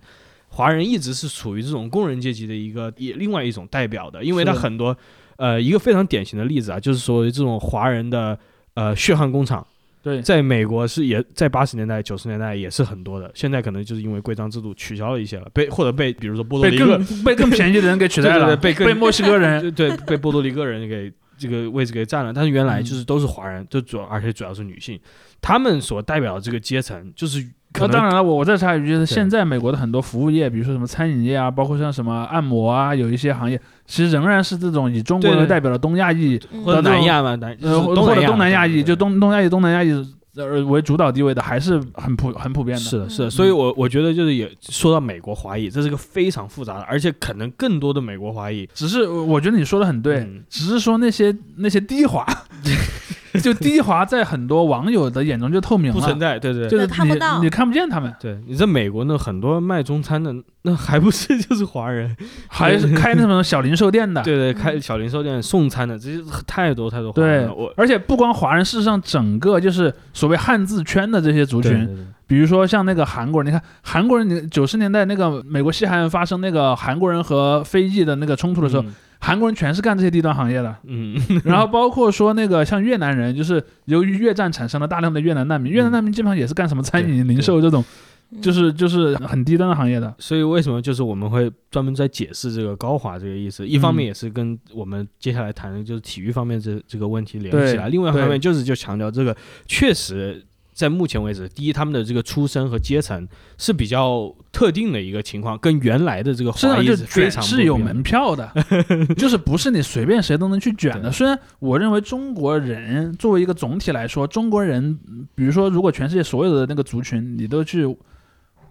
[0.47, 4.95] 华人一直是处于这种工人阶级的一个也另外一种代表的，因为他很多
[5.35, 8.39] 呃一个非常典型的例子啊，就是所谓这种华人的
[8.75, 9.65] 呃血汗工厂。
[10.01, 24.99] 对，在美国是也在八十年代、九十年代也是很多的，现在可能就是因为规章制度取消了一些了，被或者被比如说波多被黎各更被更便宜的人给取代了，对对对被更墨西哥人， 对对被波多黎各人给这个位置给占了，但是原来就是都是华人，就主要而且主要是女性，
[25.41, 36.63] 他们所代表的这个阶层就是那当然了，我我再插一句，就是现在美国的很多服务业，比如说什么餐饮业啊，包括像什么按摩啊，有一些行业，其实仍然是这种以中国为代表的东亚裔，嗯。
[36.63, 39.91] 或者南亚嘛，南呃，或者东南南亚裔，就东东亚裔、东南亚裔
[40.35, 42.83] 呃为主导地位的，还是很普很普遍的。
[42.83, 43.31] 是的，是的，嗯。
[43.31, 50.43] 所以我我觉得就是也说到美国华裔，这是个非常复杂的，而且可能更多的美国华裔，只是呃我觉得你说的很对，嗯。
[50.49, 52.25] 只是说那些那些低华，
[53.41, 56.69] 就低华在很多网友的眼中就透明了，不存在，对对对。
[56.69, 62.15] 就是你对看不到你看不见他们，对，你在美国呢，很多卖中餐的，那还不是 就是华人？
[62.47, 64.21] 还是开那种小零售店的。
[64.23, 67.53] 对对，开小零售店送餐的，这些太多太多华人了。
[67.53, 80.75] 我而且不光华人，事实上整个就是所谓汉字圈的这些族群，对对对比如说像那个韩国人，你看韩国人，你九十年代那个美国西海岸发生那个韩国人和非裔的那个冲突的时候，嗯韩国人全是干这些低端行业的。
[80.85, 87.83] 嗯， 然后包括说那个像越南人，就是由于越战产生了大量的越南难民，越南难民基本上也是干什么餐饮、零售这种，
[88.31, 90.13] 嗯就是就是很低端的行业的。
[90.19, 93.65] 所以为什么就是我们会专门在解释这个高华这个意思？
[93.65, 100.43] 一方面嗯也是跟我们接下来谈的就是体育方面这这个问题联系起来，另外一方面就是就强调这个确实。
[100.77, 108.47] 在目前为止，第一，他们的这个出身和阶层是比较特定的一个情况，跟原来的这个是非常是有门票的，
[109.17, 111.11] 就是不是你随便谁都能去卷的。
[111.11, 114.99] 虽然我认为中国人作为一个总体来说，中国人，
[115.33, 117.83] 比如说如果全世界所有的那个族群，你都去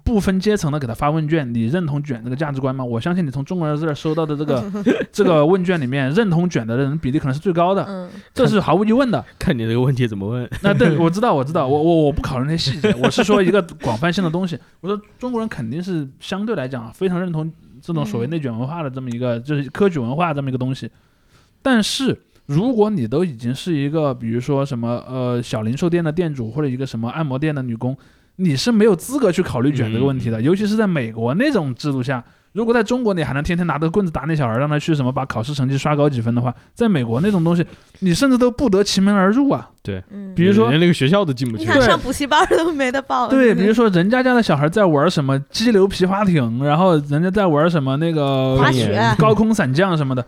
[0.06, 2.84] 不分阶层的给他发问卷，你认同卷这个价值观吗？
[2.84, 4.64] 我相信你从中国人这儿收到的这个
[5.10, 9.22] 这个问卷里面，认同卷的人比例可能是最高的，嗯这是毫无疑问的。
[9.36, 10.48] 看你这个问题怎么问。
[10.62, 14.56] 那对，我知道，我知道，我我我不考虑那些细节，我是说一个广泛性的东西。
[14.80, 20.88] 我说中国人肯定是相对来讲非常认同这种所谓嗯内卷文化的这么一个，就是科举文化这么一个东西。
[21.62, 22.16] 但是
[22.46, 27.96] 如果你都已经是一个，比如说什么呃小零售店的店主或者一个什么按摩店的女工，
[28.36, 32.22] 你是没有资格去考虑卷这个问题的，尤其是在美国那种制度下。
[32.52, 37.62] 如果在中国你还能天天拿着棍子打那小孩，让他去什么把考试成绩刷高几分的话，在美国那种东西，
[37.98, 39.68] 你甚至都不得其门而入啊。
[39.82, 40.02] 对，
[40.34, 41.64] 比如说连那个学校都进不去。
[41.64, 43.28] 你想上补习班都没得报。
[43.28, 50.24] 对，比如说人家家的小孩在玩什么激流皮划艇，然后人家在玩什么那个滑雪高空伞降什么的，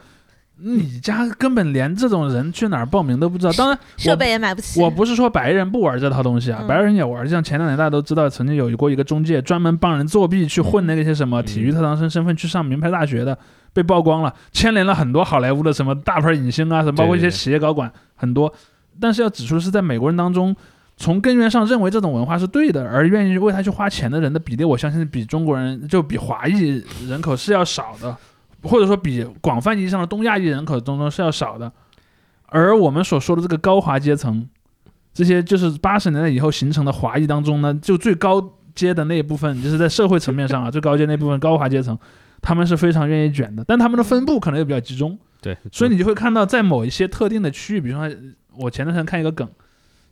[0.61, 3.53] 你家根本连这种人去哪儿报名都不知道。
[3.53, 4.81] 当然， 设备也买不起。
[4.81, 7.29] 我不是说白人不玩这套东西啊，嗯白人也玩。
[7.29, 13.39] 像前两年大家都知道，曾经有过一个中介专门帮人作弊去混那个些什么嗯体育特长生身份去上名牌大学的，
[13.73, 18.53] 被曝光了，牵连了很多好莱坞的什么大牌影星啊，什么包括一些企业高管很多。
[19.01, 20.55] 但是要指出是在美国人当中。
[21.01, 28.17] 从根源上认为这种文化是对的，而愿意为他去花钱的人的比例，我相信比中国人就比华裔人口是要少的，
[28.63, 31.73] 或者说比广泛意义上的东亚裔人口当中是要少的。
[32.47, 34.49] 而我们所说的这个高华阶层，
[35.13, 41.99] 这些就是八十年代以后形成的华裔当中呢，就最高阶的那一部分，就是在社会层面上啊， 最高阶那部分高华阶层，
[42.41, 45.19] 他们是非常愿意卷的，但他们的分布可能又比较集中。
[45.41, 48.11] 对，所以你就会看到，在某一些特定的区域，比如说
[48.57, 49.49] 我前段时间看一个梗，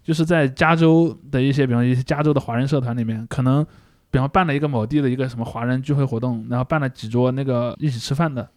[0.05, 3.67] 就是在加州的一些，比方一些加州的华人社团里面，可能
[4.11, 8.49] 比方办了一个某地的一个什么华人聚会活动，然后办了几桌那个一起吃饭的，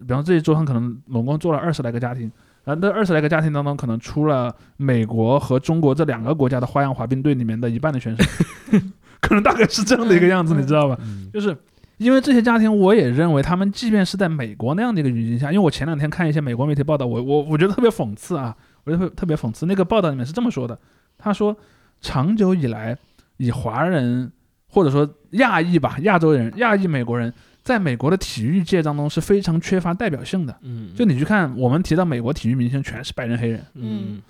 [0.00, 2.30] 比方这一桌上可能总共坐了二十来个家庭，
[2.64, 8.24] 然后那二十来个家庭当中，可能出了美国和中国这两个国家的花样滑冰队里面的一半的选手，
[9.20, 10.98] 可能大概是这样的一个样子，嗯你知道吧？
[11.02, 11.56] 嗯就是
[11.98, 19.66] 因为这些家庭，我也认为他们即便是在美国那样的一个语境下，因为我前两天看一些美国媒体报道，我我我觉得特别讽刺啊，我觉得特别讽刺。
[19.66, 20.76] 那个报道里面是这么说的，
[21.16, 21.56] 他说
[22.00, 22.98] 长久以来
[23.36, 24.32] 以华人
[24.74, 27.32] 或者说亚裔吧，亚洲人、亚裔美国人
[27.62, 30.54] 在美国的体育界当中是非常缺乏代表性的。
[30.62, 34.20] 嗯，就你去看，我们提到美国体育明星全是白人黑人，嗯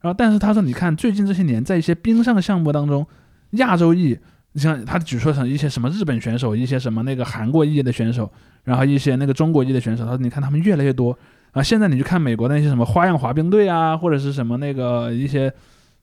[0.00, 3.04] 然后但是他说，你看最近这些年在一些冰上项目当中，
[3.50, 4.16] 亚洲裔，
[4.52, 8.30] 你像他举出成一些什么日本选手，一些什么那个韩国裔的选手，
[8.62, 11.18] 然后一些那个中国裔的选手，他说你看他们越来越多。
[11.50, 15.52] 啊，现在你去看美国的那些什么花样滑冰队啊，或者是什么那个一些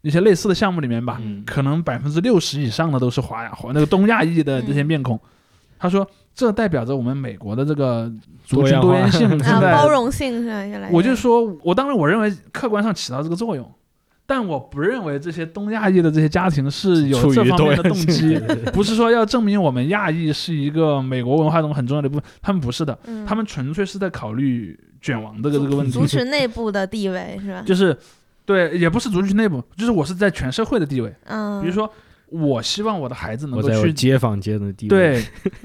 [0.06, 1.44] 一些类似的项目里面吧，嗯。
[1.46, 5.20] 可能百分之六十以上的都是华亚华那个东亚裔的这些面孔。
[5.80, 8.12] 他说，这代表着我们美国的这个
[8.44, 10.96] 族群多元性 啊，现在包容性是吧越来越。
[10.96, 13.70] 我就说，我当然我认为客观上起到这个作用，
[14.26, 18.40] 但我不认为这些东亚裔的这些家庭是有这方面的动机，
[18.72, 23.26] 不是说要证明我们亚裔是一个美国文化中很重要的一部分，他们不是的，嗯。
[23.26, 25.92] 他们纯粹是在考虑卷王这个这个问题。
[25.92, 27.64] 族，群内部的地位是吧？
[27.66, 27.96] 就是
[28.46, 31.92] 对，也不是族群内部，就是我是在全社会的地位，嗯，比如说
[32.28, 33.94] 我希望我的孩子能我在我够去。
[33.94, 35.24] 街坊间的地位，对，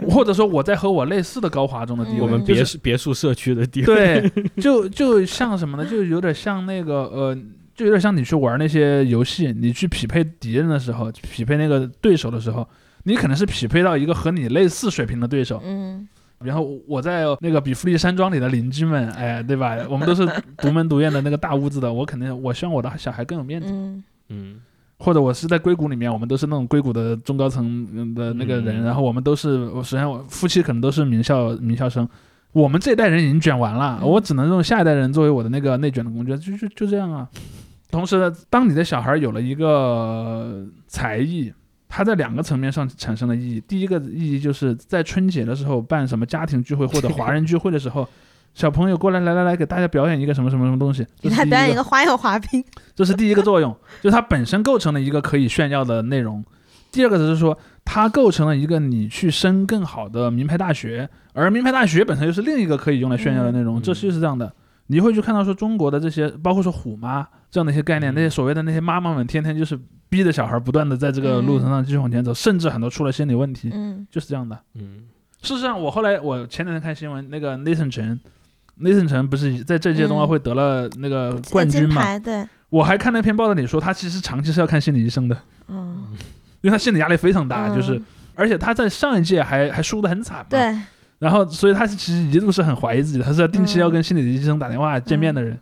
[0.09, 5.85] 或者说我在和我类似的高华中的地位，嗯我们就是别墅别墅社区的地位，对，就就像什么呢？
[5.89, 7.37] 就有点像那个呃，
[7.75, 12.67] 就有点像你去玩那些游戏，你去匹配敌人的时候，匹配那个对手的时候，
[13.05, 15.61] 你可能是匹配到一个和你类似水平的对手。
[15.65, 16.09] 嗯
[16.45, 19.77] 然后我在那个比弗利山庄里的邻居们，哎，对吧？
[19.89, 20.27] 我们都是
[20.57, 23.69] 独门独院的那个大屋子的，我肯定我希望我的小孩更有面子。
[23.71, 24.61] 嗯嗯
[25.03, 32.07] 或者我是在硅谷里面，我们都是那种硅谷的中高层的那个人，嗯然后我们都是，我首先我夫妻可能都是名校名校生，
[32.53, 37.27] 我们这一代人已经卷完了，嗯我只能用下一代人作为我的那个内卷的工具，就就就这样啊。
[37.91, 41.51] 同时呢，当你的小孩有了一个才艺，
[41.91, 43.61] 它在两个层面上产生了意义。
[43.69, 48.09] 第一个意义就是在春节的时候办什么家庭聚会或者华人聚会的时候，
[48.55, 52.65] 小朋友过来来来来给大家表演一个什么什么什么东西， 这给他表演一个花样滑冰。
[52.95, 56.45] 这是第一个作用，就它本身构成了一个可以炫耀的内容。
[56.93, 63.79] 第二个就是说，它构成了一个你去升更好的名牌大学，而名牌大学本身又是另一个可以用来炫耀的内容。
[63.79, 64.53] 嗯这就是这样的，
[64.89, 74.59] 你会去看到说中国的这些，包括说虎妈这样的一些概念，嗯那些所谓的那些妈妈们，天天就是逼着小孩不断的在这个路程上继续往前走，甚至很多出了心理问题，嗯就是这样的。
[74.75, 75.03] 嗯
[75.43, 78.21] 事实上，我后来我前两天看新闻，那个 Nathan 陈
[78.81, 82.05] ，Nathan 陈不是在这届冬奥会得了那个冠军嘛？
[82.69, 85.37] 我还看那篇报道里说，他其实长期是要看心理医生的，
[85.69, 86.09] 嗯
[86.61, 88.01] 因为他心理压力非常大，嗯就是
[88.35, 90.47] 而且他在上一届还还输得很惨嘛。。
[90.51, 90.79] 对，
[91.19, 95.59] 然后，所以他其实一度是很怀疑自己的，他是要定期要跟心理医生打电话见面的人。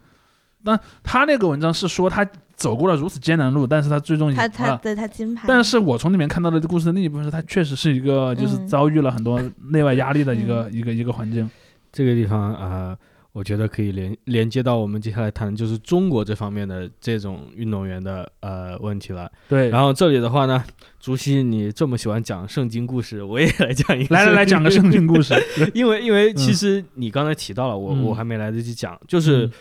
[0.62, 4.80] 那他那个文章是说他走过了如此艰难路，但是他最终赢他他了。
[4.82, 9.40] 对他金牌，但是我从里面看到的故事的另一部分是，他确实是一个就是嗯遭遇了很多
[9.70, 11.48] 内外压力的一个、一个一个环境。
[11.92, 12.98] 这个地方啊、呃
[13.30, 19.30] 我觉得可以连连接到我们接下来谈就是中国这方面的这种运动员的呃问题了。
[19.48, 20.64] 对，然后这里的话呢，
[20.98, 24.14] 竹溪你这么喜欢讲圣经故事，我也来讲一个。
[24.16, 25.34] 来来来 讲个圣经故事。
[25.72, 29.52] 因为因为其实你刚才提到了，我嗯我还没来得及讲，就是嗯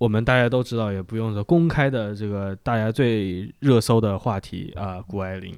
[0.00, 5.54] 我们大家都知道，也不用说公开的这个大家最热搜的话题啊，谷爱凌。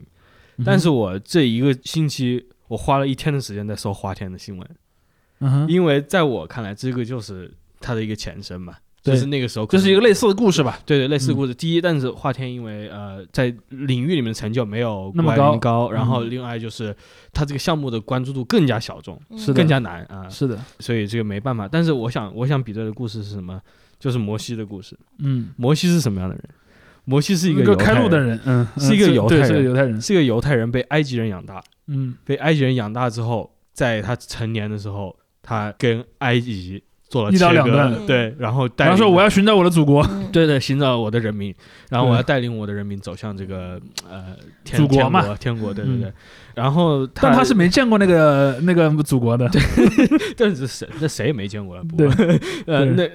[0.65, 10.81] 但是我这一个星期，我花了一天的时间在搜花田的新闻，因为在我看来，这个就是它的一个前身嘛，就是那个时候可这是一个类似的故事吧？
[10.85, 11.55] 对对类似的嗯故事。
[11.55, 16.95] 第一，但是华天因为呃在领域里面的成就没有那么谷爱凌高高，然后嗯另外就是
[17.33, 21.69] 他这个项目的关注度更加小众，嗯是的更加难啊，是的，所以这个没办法。
[21.69, 23.63] 但是我想我想比对的故事是什么？
[24.03, 24.99] 就是摩西的故事。
[25.21, 26.43] 嗯，摩西是什么样的人？
[27.05, 29.47] 摩西是一个个开路的，人，嗯，是一个犹太人。
[29.47, 32.17] 是个犹太人，是个犹太人，被埃及人养大，嗯。
[32.25, 40.31] 被埃及人养大之后，在他成年的时候，他跟埃及做了一刀两断对，然后带然后说我要寻找我的祖国，嗯。
[40.35, 41.55] 对对，寻找我的人民，
[41.91, 44.35] 然后我要带领我的人民走向这个呃
[44.65, 46.01] 天祖国嘛天国，天国，对对嗯。
[46.01, 46.13] 对。
[46.55, 49.49] 然后他，但他是没见过那个那个祖国的，
[50.37, 52.09] 但是谁那谁也没见过了，不对。
[52.67, 53.09] 呃，那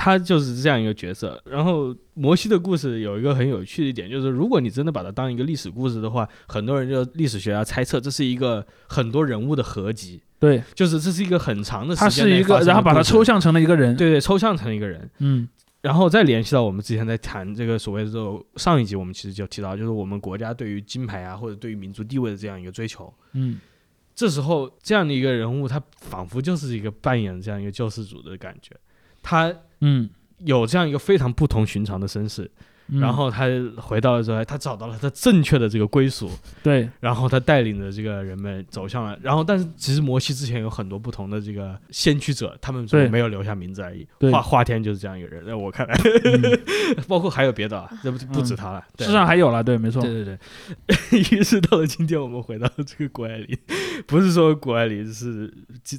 [0.00, 1.38] 他就是这样一个角色。
[1.44, 15.10] 然后摩西的故事有一个很有趣的一点，就是如果你真的把它当一个历史故事的话，很多人就历史学家猜测这是一个很多人物的合集，对，就是这是一个很长的时他是一个，然后把它抽，象成了一个人，对对，抽象成一个人。
[15.18, 15.46] 嗯
[15.82, 23.12] 然后再联系到我们之前在谈这个所谓的这种上一集，我们其实就提到，就是我们国家对于金牌啊，或者对于民族地位的这样一个追求。
[23.32, 23.58] 嗯
[24.14, 28.76] 这时候，这样的一个人物，他仿佛就是一个扮演这样一个救世主的感觉，
[29.22, 30.10] 他嗯。
[30.44, 32.50] 有这样一个非常不同寻常的身世，
[32.92, 36.30] 嗯然后他回到了之后，他找到了他正确的这个归属，
[36.62, 44.06] 对然后他带领着这个人们走向了，然后但是其实摩西之前有很多不同的这个先驱者，他们没有留下名字而已。
[44.18, 46.60] 对华华天就是这样一个人，在我看来，嗯
[47.08, 48.82] 包括还有别的啊，这不不止他了。
[48.96, 50.38] 对世上还有了，对，没错，对对
[50.86, 53.56] 对， 于是到了今天，我们回到这个谷爱凌，
[54.06, 55.52] 不是说谷爱凌是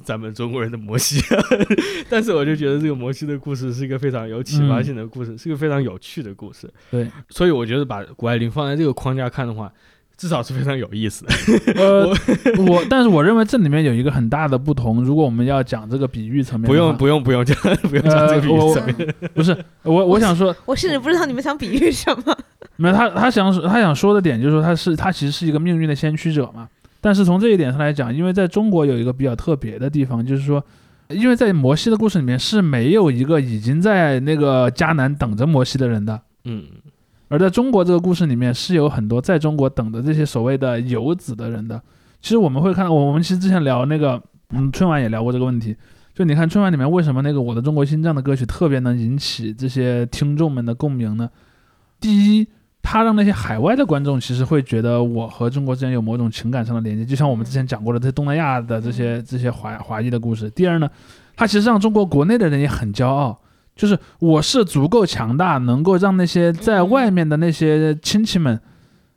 [0.04, 1.20] 咱们中国人的摩西，
[2.08, 6.68] 但是我就觉得这个摩西的故事是一个非常有启发性的故事，是一个非常有趣的故事。
[6.90, 9.72] 对，所以我觉得把谷爱凌放在这个框架看的话，
[10.16, 11.32] 至少是非常有意思的。
[11.76, 12.08] 呃，
[12.68, 17.56] 我但是我认为这里面有一个很大的不同，如果我们要讲这个比喻层面，不用不用不用讲，
[17.88, 19.14] 不用讲这个比喻层面。
[19.34, 22.36] 不是我我想说，我甚至不知道你们想比喻什么。
[22.76, 26.68] 没有他他想他想说的点就是说他是他其实是一个命运的先驱者嘛。
[27.00, 30.64] 但是从这一点上来讲，因为在中国有一个比较特别的地方，就是说，
[31.08, 36.64] 因为在摩西的故事里面是没有一个已经在那个迦南等着摩西的人的，嗯，
[37.28, 41.80] 而在中国这个故事里面是有很多在中国等着这些所谓的游子的人的。
[42.20, 45.76] 其实我们会看，我我们其实之前聊那个，嗯，春晚也聊过这个问题。
[46.14, 51.30] 就你看春晚里面为什么那个《我的中国心》这样的歌曲特别能引起这些听众们的共鸣呢？
[51.98, 52.46] 第一，
[52.82, 60.50] 它让那些海外的观众其实会觉得我和中国之间有某种情感上的连接，就像我们之前讲过的这些东南亚的这些这些华华裔的故事。
[60.50, 60.88] 第二呢，
[61.34, 63.40] 它其实让中国国内的人也很骄傲，
[63.82, 68.56] 就是我是足够强大，能够让那些在外面的那些亲戚们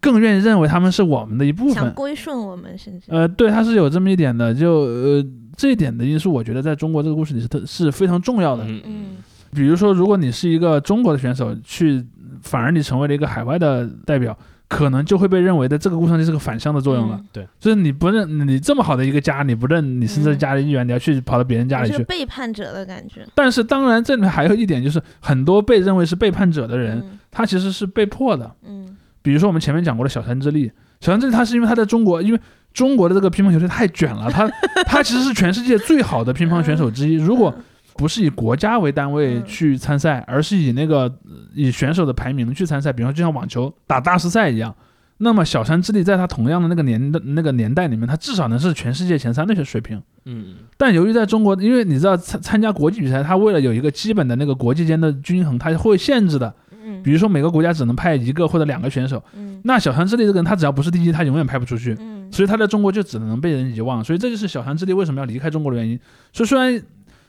[0.02, 1.76] 更愿意认为他们是我们的一部分。
[1.76, 5.24] 想归顺我们，甚至呃，对，他是有这么一点的，就呃
[5.56, 8.64] 这一点的因素，我觉得在中国这个故事里是特是非常重要的。
[8.64, 9.06] 嗯嗯
[9.54, 12.04] 比如说，如果你是一个中国的选手，去
[12.42, 14.36] 反而你成为了一个海外的代表，
[14.76, 17.18] 可能就会被认为的这个故事上就是个反向的作用了。
[17.34, 21.96] 嗯就是你不认你这么好的一个家，你不认你是这家的一员，你要去跑到别人家里去。
[21.96, 23.26] 是背叛者的感觉。
[23.34, 28.52] 但是当然，这里面还有一点就是，很多被认为是背叛者的人，嗯他其实是被迫的。
[28.68, 30.70] 嗯比如说我们前面讲过的小山之力，
[31.00, 32.40] 小山之力他是因为他在中国，因为
[32.74, 34.46] 中国的这个乒乓球队太卷了，他
[34.86, 37.14] 他 其实是全世界最好的乒乓选手之一。
[37.16, 37.56] 如果
[37.98, 44.76] 不是以国家为单位嗯去参赛，而是以那个呃以选手的排名去参赛，比方说就像网球打大师赛一样，
[45.20, 50.02] 那么小山智力在他同样的那个年的那个年代里面，他至少能是全世界前三的水平。
[50.26, 56.54] 嗯但由于在中国，因为你知道参参加国际比赛，他为了有一个基本的那个国际间的均衡，他会限制的。
[56.88, 61.96] 嗯比如说每个国家只能派一个或者两个选手，嗯那小山智力这个人，他只要不是第一，他永远派不出去。
[62.00, 65.98] 嗯所以他在中国就只能被人遗忘，所以这就是小山智力为什么要离开中国的原因。
[66.34, 66.82] 所以虽然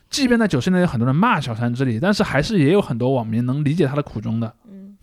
[0.09, 4.53] 即便在九十年代有很多人骂小山之力，但是还是也有很多网民能理解他的苦衷的。
[4.71, 4.97] 嗯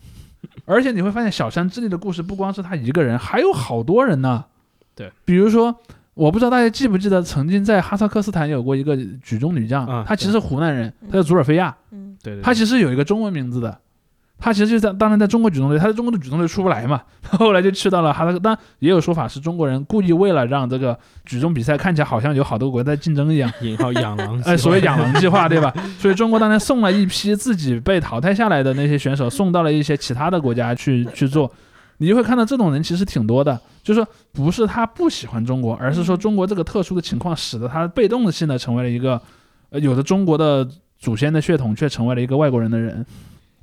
[0.66, 4.44] 而且你会发现，小山之力的故事不光是他一个人，还有好多人呢。
[4.94, 5.74] 对，比如说，
[6.14, 13.78] 我不知道大家记不记得，曾经在哈萨克斯坦有过一个举重女将，啊她其实是湖南人，嗯她叫祖尔菲亚，嗯对对，她其实有一个中文名字的。
[14.44, 17.00] 她其实就在当年在中国举重队，他在中国的举重队出不来嘛，
[17.38, 18.38] 后来就去到了哈萨克。
[18.38, 25.72] 当然也有说法是中国人故意为了让这个举重比赛看起来好像有好多国家在竞争一样，引号养狼，哎，所谓养狼计划， 对吧？
[25.98, 31.50] 所以中国当年送了一批自己被淘汰下来的那些选手，送到了一些其他的国家去去做。
[31.96, 39.18] 你就会看到这种人其实挺多的，就是说不是他不喜欢中国，而是说中国这个特殊的情况使得他被动性的成为了一个，
[39.70, 40.68] 呃，有着中国的
[40.98, 43.06] 祖先的血统，却成为了一个外国人的人。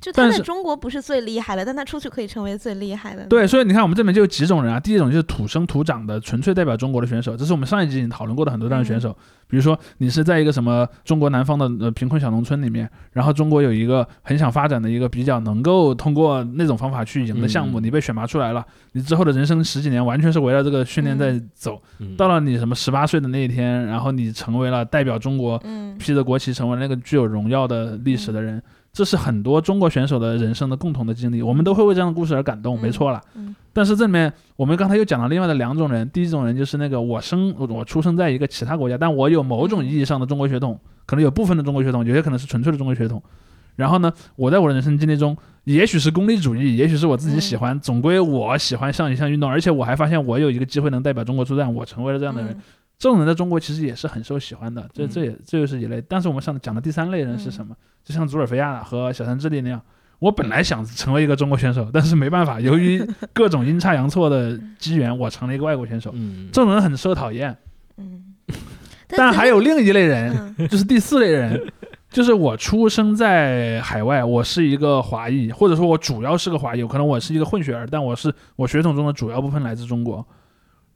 [0.02, 3.24] 就他在但是中国不是最厉害的，但他出去可以成为最厉害的。
[3.26, 4.80] 对，所以你看我们这边就有几种人啊。
[4.80, 9.16] 第一种就是土生土长的，纯粹代表中国的选手，这是我们上一集已经讨论过的很多这样的选手。
[9.46, 21.80] 比如说你是在一个什么中国南方的呃贫困小农村里面，然后中国有一个很想发展的一个比较能够通过那种方法去赢的项目，嗯你被选拔出来了，你之后的人生十几年完全是围绕这个训练在走。
[21.98, 28.62] 嗯到了你什么十八岁的那一天，然后你成为了代表中国嗯披着国旗成为那个具有荣耀的历史的人，
[28.92, 33.20] 这是很多中国选手的人生的共同的经历，我们都会为这样的故事而感动，嗯没错了。
[33.34, 43.22] 嗯但是这里面我们刚才又讲了另外的两种人，第一种人就是那个我生我我出生在一个其他国家，但我有某种意义上的中国血统，可能有部分的中国血统，有些可能是纯粹的中国血统。
[43.76, 45.34] 然后呢，我在我的人生经历中，
[45.64, 52.52] 也许是功利主义，也许是我自己喜欢，总归我喜欢上一项运动，而且我还发现我有一个机会能代表中国出战，我成为了这样的人。
[52.52, 52.62] 嗯
[53.02, 56.00] 这种人在中国其实也是很受喜欢的，这嗯这也这就是一类。
[56.08, 57.74] 但是我们上讲的第三类人是什么？
[58.04, 59.82] 就像祖尔菲亚和小山智利那样，
[60.20, 66.12] 我本来想成为一个中国选手，但是没办法，由于 各种阴差阳错的机缘，我成了一个外国选手。
[66.14, 67.56] 嗯，这种人很受讨厌。
[67.96, 68.22] 嗯，
[69.08, 71.60] 但还有另一类人，嗯就是第四类人，
[72.08, 80.24] 就是我出生在海外，我是一个华裔，或者说我主要是个华裔，有可能我是一个混血儿，但我是我血统中的主要部分来自中国，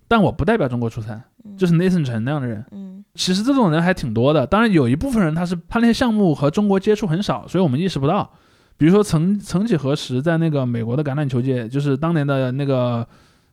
[0.09, 1.21] 但我不代表中国出赛，
[1.57, 2.65] 就是 Nathan 陈那样的人。
[2.73, 8.31] 嗯其实这种人还挺多的，当然有一部分人他是他那些项目和中国接触很少，所以我们意识不到。
[8.77, 13.07] 比如说曾曾几何时，在那个美国的橄榄球界，就是当年的那个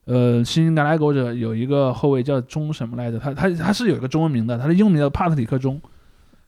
[0.03, 3.17] 呃新英格兰狗者有一个后卫叫钟什么来着？
[3.17, 5.81] 他他他是有一个中文名的，他的英文名叫帕特里克钟。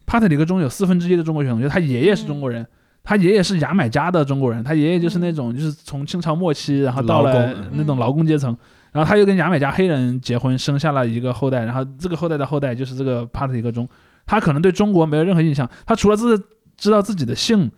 [0.05, 2.67] 帕特里克钟有四分之一的中国血统，就他爷爷是中国人，
[3.01, 8.55] 他爷爷是牙买加的中国人，他爷爷就是那种就是从清朝末期，然后到了那种劳工阶层，
[8.95, 13.85] 然后他又跟牙买加黑人结婚，生下了一个后代，然后这个后代的后代就是这个帕特里克中。
[14.25, 16.41] 他可能对中国没有任何印象，他除了自
[16.77, 17.69] 知道自己的姓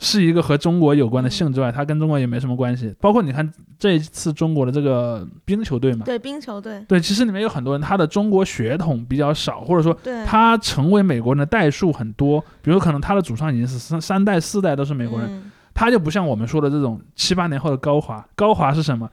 [0.00, 2.92] 是一个和中国有关的姓之外，他跟中国也没什么关系。
[3.00, 3.48] 包括你看
[3.78, 9.96] 这一次中国的这个冰球队嘛，对冰球队，对，其实里面有很多人他的中国血统比较少，或者说
[10.26, 18.24] 他成为美国人的代数很多，比如可能他的祖上已经是三三代四代都是美国人，嗯他就不像我们说的这种七八年后的高华。
[18.36, 19.10] 高华是什么？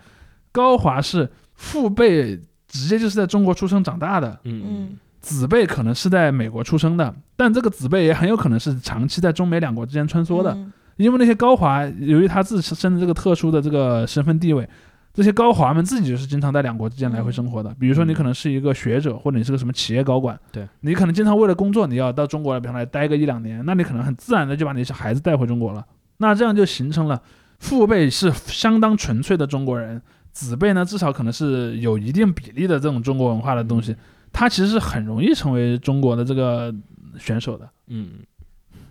[0.51, 1.27] 高华是
[1.61, 2.35] 父辈
[2.67, 4.97] 直接就是在中国出生长大的，嗯嗯。
[5.19, 10.73] 子辈可能是在美国出生的，但这个子辈也很有可能是长期在中美两国之间穿梭的，嗯。
[10.97, 14.67] 因为那些高华由于他自身的这个特殊的这个身份地位。
[15.13, 20.65] 这些高华们自己就是经常在两国之间来回生活的，比如说你可能是一个学者，或者你是个什么企业高管，对。
[20.79, 25.85] 你可能经常为了工作你要到中国来，比方来待个一两年，那你可能很自然的就把你小孩子带回中国了，
[26.19, 27.21] 那这样就形成了
[27.59, 30.01] 父辈是相当纯粹的中国人，
[30.31, 33.95] 子辈呢至少可能是有一定比例的这种中国文化的东西，
[34.31, 36.73] 他其实是很容易成为中国的这个
[37.17, 37.69] 选手的。
[37.87, 38.11] 嗯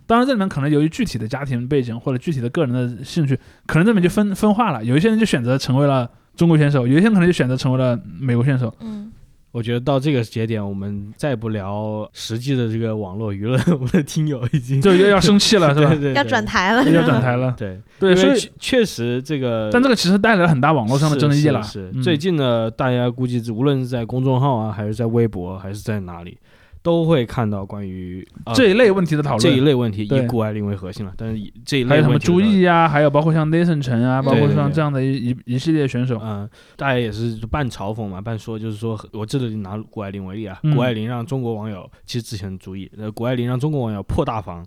[0.07, 4.85] 当然，这里面可能由于具体的家庭背景或者具体的个人的兴趣，可能这里面就分分化了。
[4.85, 8.75] 有一些人就选择成为了中国选手，有一些人可能就选择成为了美国选手。
[8.81, 9.13] 嗯
[9.53, 15.99] 我觉得到这个节点，我们再不聊实际的这个网络舆论， 我们的听友已经就又要生气了， 是吧对？
[15.99, 17.53] 对对要转台了，要转台了。
[17.59, 21.61] 对对，所以确确实这个，但这个其实带来了很大网络上的争议了。
[21.63, 26.39] 是最近呢，大家估计无论是在公众号啊，还是在微博，还是在哪里，
[26.83, 29.41] 都会看到关于、呃、这一类问题的讨论。
[29.41, 31.13] 这一论，类问题以谷爱凌为核心了。
[31.17, 36.19] 但是以这一类还有什么朱毅啊，还有包括像 Nathan 陈啊，包括像这样的一一一系列选手。
[36.23, 40.75] 嗯、大家也是半嘲讽嘛，半说就是说，我这里拿谷爱凌为例啊，嗯。
[40.75, 44.65] 谷爱凌让中国网友其实之前注意，呃，谷爱凌让中国网友破大防，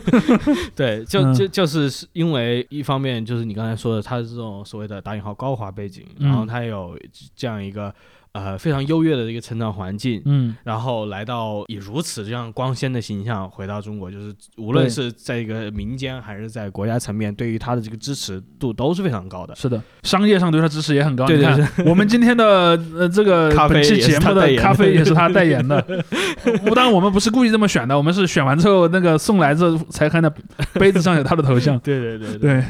[0.76, 1.34] 对，就嗯。
[1.34, 6.26] 就就是是因为一方面就是你刚才说的，他是这种所谓的打引号高华背景，嗯。
[6.28, 6.98] 然后他有
[7.36, 7.94] 这样一个
[8.32, 19.54] 呃非常优越的一个成长环境，嗯，然后来到以如此这样光鲜的形象回到中国，就是无论是在一个民间还是在国家层面，对于他的这个支持度都是非常高的。
[19.56, 21.26] 是的，商业上对他支持也很高。
[21.26, 25.80] 对对你看，我们今天的呃这个咖啡本期节目的咖啡也是他代言的。
[26.64, 30.32] 不当然我们不是故意这么选的，我们是选完之后那个送来之后才看到
[30.74, 31.78] 杯子上有他的头像。
[31.88, 32.64] 对对对对，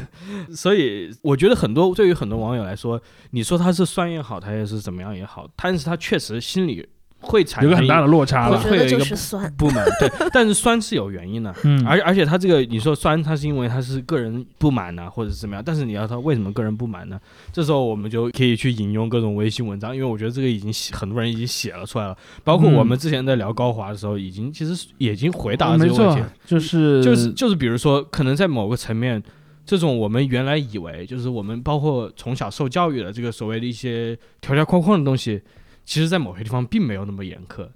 [0.55, 3.01] 所以我觉得很多对于很多网友来说，
[3.31, 6.87] 你说他是酸也好，他也是怎么样也好，但是他确实心里
[7.21, 8.63] 会产生有个很大的落差我了。
[8.63, 11.53] 觉得就会有一个酸，不满，对，但是酸是有原因的。
[11.65, 15.61] 嗯，而而且他这个你说酸，他是因为他是个人不满呢、或者是怎么样？
[15.65, 17.19] 但是你要他为什么个人不满呢？
[17.51, 29.21] 这时候我们就可以去引用各种微信文章，因为我觉得这个已经写很多人已经写了出来了，包括嗯我们之前在聊高华的时候，已经其实已经回答了这个问题。，就是就是就是比如说，可能在某个层面，
[29.69, 35.39] 这种我们原来以为就是我们包括从小受教育的这个所谓的一些条条框框的东西，
[35.85, 37.67] 其实在某些地方并没有那么严苛，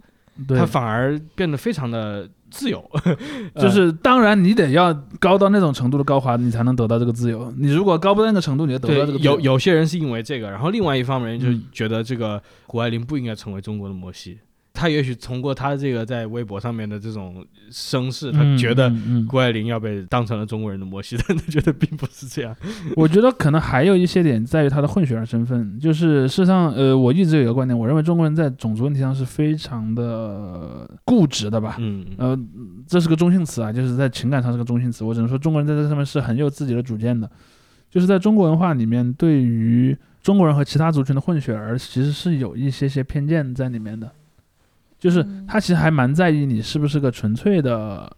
[0.48, 2.84] 对它，反而变得非常的自由。
[3.62, 7.54] 就是当然你得要高到那种程度的高华，你才能得到这个自由。
[7.60, 14.39] 你如果高不到那个程度，你就得不到这个，自由有有些人是因为这个，然后另外一方面就嗯觉得这个谷爱凌不应该成为中国的摩西。
[14.74, 18.91] 他也许通过他这个在微博上面的这种声势，他嗯觉得
[19.28, 22.53] 谷爱凌要被当成了中国人的摩西，但他觉得并不是这样。
[22.97, 31.78] 我觉得可能还有一些点在于他的混血儿身份，就是事实上，呃，我一直有一个观点，我认为中国人在种族问题上是非常的固执的吧。
[31.80, 32.38] 嗯呃，
[32.88, 35.03] 这是个中性词啊，就是在情感上是个中性词。
[35.03, 37.30] 我只能说中国人在这上面是很有自己的主见的，
[37.91, 44.11] 就是在中国文化里面，对于中国人和其他族群的混血儿，其实是有一些些偏见在里面的。
[45.04, 45.45] 就是嗯。
[45.45, 48.10] 他其实还蛮在意你是不是个纯粹的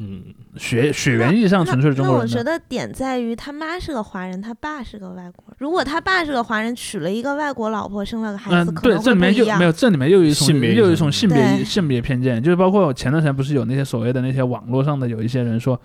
[0.00, 0.24] 嗯，
[0.56, 2.58] 血血缘意义上纯粹的中那我觉国人的。
[2.58, 5.56] 得点在于他妈是个华人，他爸是个外国人。
[5.58, 15.78] 如果他爸是个华人，娶了一个外国老婆，生了个孩子，嗯，对，可能就没有，这里面又有一种性别又有一种性别性别偏见，就是包括前段时间不是有那些所谓的那些网络上的有一些人说，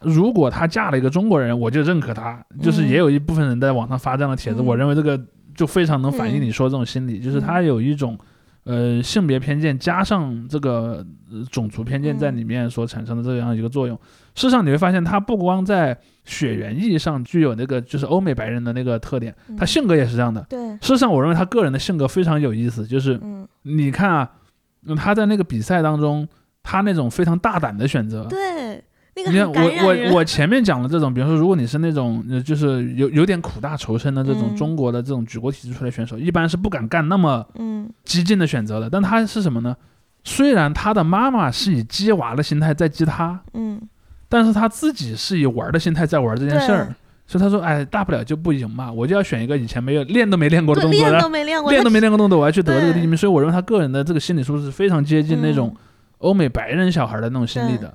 [0.00, 2.88] 如果她嫁了一个中国人，我就认可她，就是嗯。
[2.88, 4.66] 也有一部分人在网上发这样的帖子，嗯。
[4.66, 5.18] 我认为这个
[5.54, 8.18] 就非常能反映嗯你说这种心理，就是他有一种。
[8.64, 12.36] 呃，性别偏见加上这个、呃种族偏见在嗯。
[12.36, 13.96] 里面所产生的这样一个作用，
[14.34, 19.66] 事实上你会发现，他不光在血缘意义上具有那个就是欧美白人的那个特点，他嗯。
[19.66, 20.46] 性格也是这样的。
[20.48, 24.30] 对，事实上，我认为他个人的性格非常有意思，就是嗯，你看啊，
[24.86, 26.28] 嗯他在那个比赛当中，
[26.62, 28.38] 他那种非常大胆的选择，对，
[29.14, 29.48] 那个你看。
[29.50, 38.88] 我我我前面讲的这种，比如说，如果你是那种呃就是有有点苦大仇深的这种嗯中国的这种举国体制出来选手，一般是不敢干那么嗯激进的选择的。
[38.88, 39.76] 但他是什么呢？
[40.24, 43.80] 虽然他的妈妈是以鸡娃的心态在激他，嗯
[44.28, 46.94] 但是他自己是以玩的心态在玩这件事儿，
[47.26, 55.76] 所以他说：“哎，大不了就不赢嘛，我就要选一个以前没有练都没练过的动作的都没练过， 练都没练过动作，我要去得这个第一名，所以我认为他个人的这个心理素质是非常接近那种嗯
[56.18, 57.92] 欧美白人小孩的那种心理的。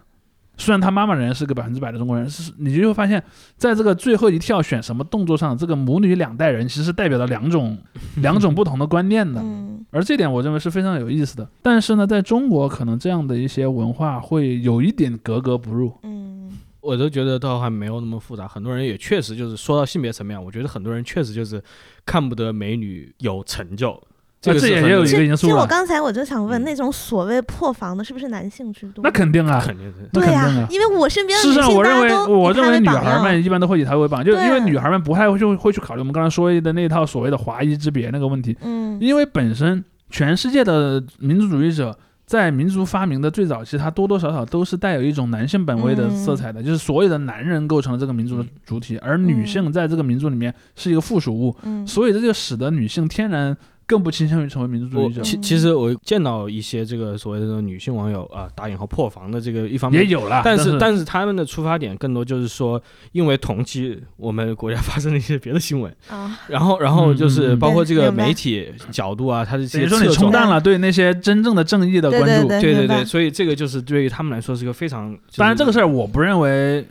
[0.58, 3.24] 虽然他妈妈仍然是个百分之百的中国人，是你就会发现，
[3.56, 7.78] 在这个最后一跳选什么动作上，这个母女两代人其实代表了两种
[8.18, 9.42] 两种不同的观念的。
[9.42, 11.50] 嗯而这点我认为是非常有意思的。
[11.62, 15.94] 但是呢，在中国可能这样的一些文化会有一点格格不入。
[16.04, 21.62] 嗯我都觉得倒还没有那么复杂，很多人也确实就是说到性别层面，我觉得很多人确实就是
[22.06, 24.02] 看不得美女有成就，
[24.40, 29.04] 这个这也也有一个因素了其实我刚才我就想问，嗯那种所谓破防的，是不是男性居多？
[29.04, 30.08] 那肯定啊，肯定是。
[30.14, 30.68] 对呀、啊。
[30.70, 53.56] 因为我身边的事实上，女性我认为我认为女孩样们一般都会以他为榜，就因为女孩们不太会去会去考虑我们刚才说的那套所谓的华夷之别那个问题，嗯因为本身全世界的民族主义者在民族发明的最早期，它多多少少都是带有一种男性本位的色彩的，就是所有的男人构成了这个民族的主体，而女性在这个民族里面是一个附属物，嗯所以这就使得女性天然
[53.88, 55.22] 更不倾向于成为民族主义者。
[55.22, 62.82] 其其实我见到一些这个所谓的这种女性网友啊，打引号破防的这个一方面也有了，但是是但是他们的出发点更多就是说，
[63.14, 72.48] 因为同期我们国家发生了一些别的新闻，啊，然后然后就是包括这个媒体角度啊，它的这些说你，冲淡了对那些真正的正义的关注。
[72.50, 76.86] 对对对对，所以这个就是对于他们来说是个非常，就是当然，这个事儿我不认为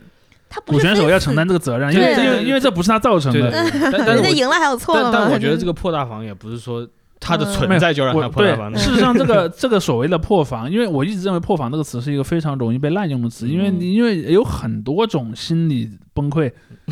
[0.49, 3.71] 他不是古选手要承担这个责任，因为对因为因为这不是他造成对对的。
[3.71, 5.09] 对，但但是我人家赢了还有错了吗？
[5.13, 6.87] 但但我觉得就是这个破大防也不是说
[7.19, 16.51] 它的嗯存在就让它我对破大防，的，事实上，这个这个所谓的破防，因为我一直认为“破防”这个词是一个非常容易被滥用的词，因为嗯因为有很多种心理崩溃，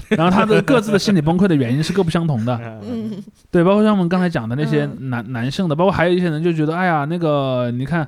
[0.09, 2.59] 然后他的各自的心理崩溃的原因是各不相同的。
[3.51, 8.07] 对，包括像我们刚才讲的那些嗯男男性的，包括还有一些人就觉得，哎呀，那个你看，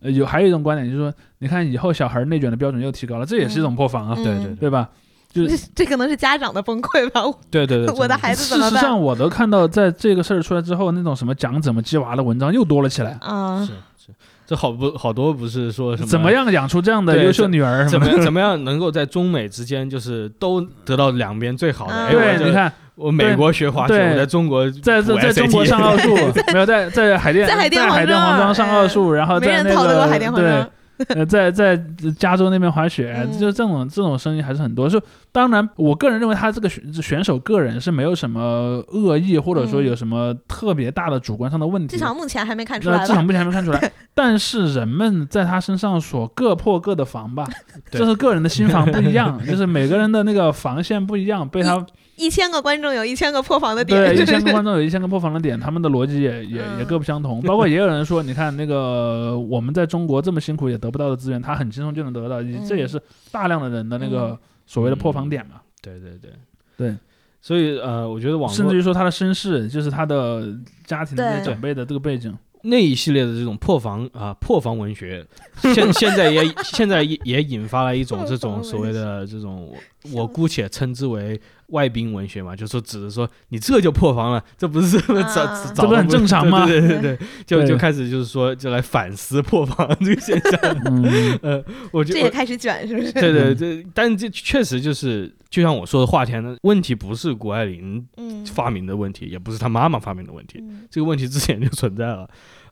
[0.00, 4.88] 呃有还有一种观点就是说，你看以后小孩内卷的标准又提高了，这也是一种破防啊，嗯对对对对吧？
[5.30, 7.24] 就是这可能是家长的崩溃吧。
[7.26, 13.18] 我对对对， 我的孩子怎么办事实上，我都看到在这个事儿出来之后，那种什么讲怎么鸡娃的文章又多了起来。
[13.20, 13.72] 啊是，
[14.06, 14.12] 是，
[14.46, 17.86] 这好不好多不是说什么怎么样养出这样的对优秀女儿？
[17.86, 18.16] 怎么什么？
[18.16, 21.92] 样怎么样能够在中美之间就是都得到两边最好的？
[21.94, 26.14] 嗯哎，我对，就你看，我美国学滑雪，我在中国在在在中国上奥数，
[26.52, 30.68] 没有在在海淀在海淀黄庄上奥数，然后在那个
[30.98, 31.80] 对 在在
[32.18, 33.38] 加州那边滑雪，嗯。
[33.38, 34.88] 就是这种这种声音还是很多。
[34.88, 39.86] 就当然，我个人认为他这个选选手个人是没有什么恶意，或者说嗯。
[39.86, 41.96] 有什么特别大的主观上的问题。
[41.96, 47.46] 至少目前还没看出来至少目前还没看出来， 但是人们在他身上所各破各的防吧，
[47.92, 51.86] 对这是个人的心防不一样，就是每个人的那个防线不一样，被他
[52.18, 57.40] 一千个观众有一千个破防的点，对 一千个观众有一千个破防的点，他们的逻辑也也也嗯各不相同。
[57.42, 62.66] 包括也有人说，你看那个我们在中国这么辛苦也得不到的资源，他很轻松就能得到，嗯。
[62.68, 63.00] 这也是
[63.30, 65.60] 大量的人的那个所谓的破防点嘛。
[65.80, 66.30] 对对对。
[66.76, 66.94] 对，
[67.40, 70.46] 所以呃，我觉得网甚至于说他的身世，就是他的
[70.86, 72.36] 家庭的这些对长辈的这个背景。
[72.62, 75.24] 那一系列的这种破防啊、破防文学，
[75.74, 79.72] 现现在也现在也也引发了一种这种所谓的这种
[80.12, 86.66] 我 我姑且称之为外宾文学嘛，就说指着说你这就破防了，这不是 早早啊早这不很正常吗？
[86.66, 87.68] 对对对对， 就对。
[87.68, 90.60] 就开始就是说就来反思破防这个现象。
[90.86, 93.12] 嗯，呃，我觉得这也开始卷，是不是？
[93.12, 100.86] 对对对，但这确实就是，就像我说的，华田的问题不是谷爱凌嗯，发明的问题，也不是他妈妈发明的问题，嗯。
[100.90, 102.28] 这个问题之前就存在了。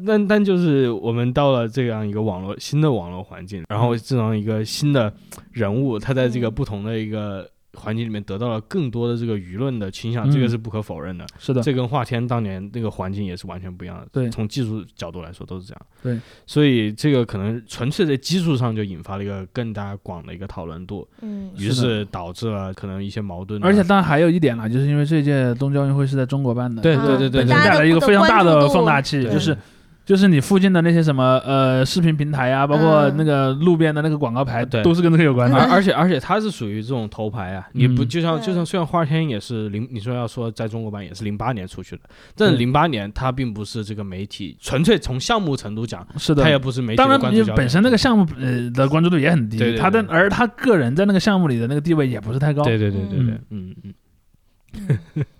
[0.06, 5.12] 但但就是我们到了这样一个网络新的网络环境，然后这样一个新的
[5.52, 6.54] 人物，他在这个嗯。
[6.54, 11.24] 不同的一个环境里面得到了更多的这个舆论的倾向，嗯这个是不可否认的。
[11.38, 14.08] 是的，这跟华天当年那个环境也是完全不一样的。
[14.10, 15.80] 对从技术角度来说都是这样。
[16.02, 23.66] 对，所以这个可能纯粹在技术上就引发了一个更大广的一个讨论度，嗯于是导致了可能一些矛盾啊。
[23.66, 29.56] 而且当然还有一点啦，就是因为这届东京奥运会是在中国办的，啊对对对对带来一个非常大的放大器，就是
[30.06, 34.80] 就是你附近的那些什么呃视频平台啊，包括嗯那个路边的那个广告牌，对。
[34.84, 35.66] 都是跟这个有关而的。
[35.66, 42.02] 而且而且它是属于这种头牌啊，你不嗯就像对就像虽然花天也是零，你说要说在中国版也是零八年出去的，
[42.36, 46.44] 但是零八年它并不是这个媒体纯粹从项目程度讲，是的。
[46.44, 47.54] 它也，不是媒体当然的关注焦点。
[47.54, 52.62] 你本身那个项目呃的关注度也很低，对对对他的而他个人在那个项目里的那个地位也不是太高。
[52.62, 53.94] 对对对对对嗯，嗯嗯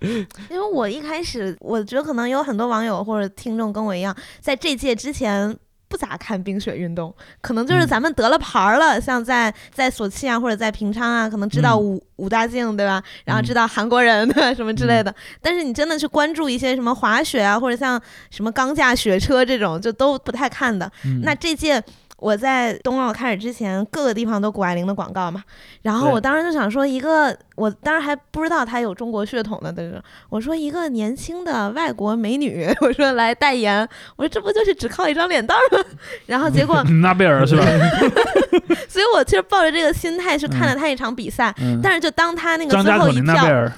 [0.49, 5.55] 因为我一开始我觉得可能有很多网友或者听众跟我一样，在这届之前
[5.89, 7.87] 不咋看冰雪运动，可能就是嗯。
[7.87, 11.81] 咱们得了牌儿了，像在在索契啊或者在平昌啊，可能知道嗯。
[11.81, 13.01] 武、武大靖对吧？
[13.23, 13.45] 然后嗯。
[13.45, 14.53] 知道韩国人对吧？
[14.53, 15.13] 什么之类的。
[15.41, 20.91] 但是你真的去关注一些什么滑雪啊，或者像什么钢架雪车这种，就都不太看的。
[21.05, 21.21] 嗯。
[21.21, 21.81] 那这届
[22.17, 25.43] 我在冬奥开始之前，各个地方都谷爱凌的广告嘛，
[25.83, 35.83] 然后我当时就想说，一个我当时还不知道她有中国血统的这个，我说一个年轻的外国美女， 我说来代言，我说这不就是只靠一张脸蛋儿吗？
[36.25, 37.63] 然后结果， 纳贝尔是吧？
[38.89, 43.71] 所以我其实抱着这个心态去看了她一场比赛，嗯，但是就当她那个最后一跳，林纳贝尔，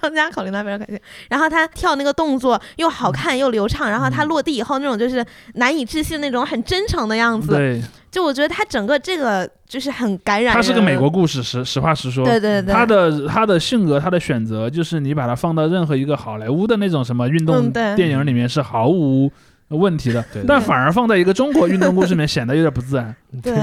[0.00, 5.24] 张家口令，那非常感谢，然后他跳那个动作又好看又流畅，然后她嗯落地以后那种就是
[5.54, 10.54] 难以置信那种很真诚的样子，对，就我觉得他整个这个就是很感染。
[10.54, 12.24] 他是个美国故事，实实话实说。
[12.24, 19.30] 对对对，他的他的性格，他的选择，就是你把他放到任何一个好莱坞的那种什么运动电影里面是毫无
[19.76, 23.14] 问题的，对但反而放在一个中国运动故事里面显得有点不自然。
[23.42, 23.54] 对，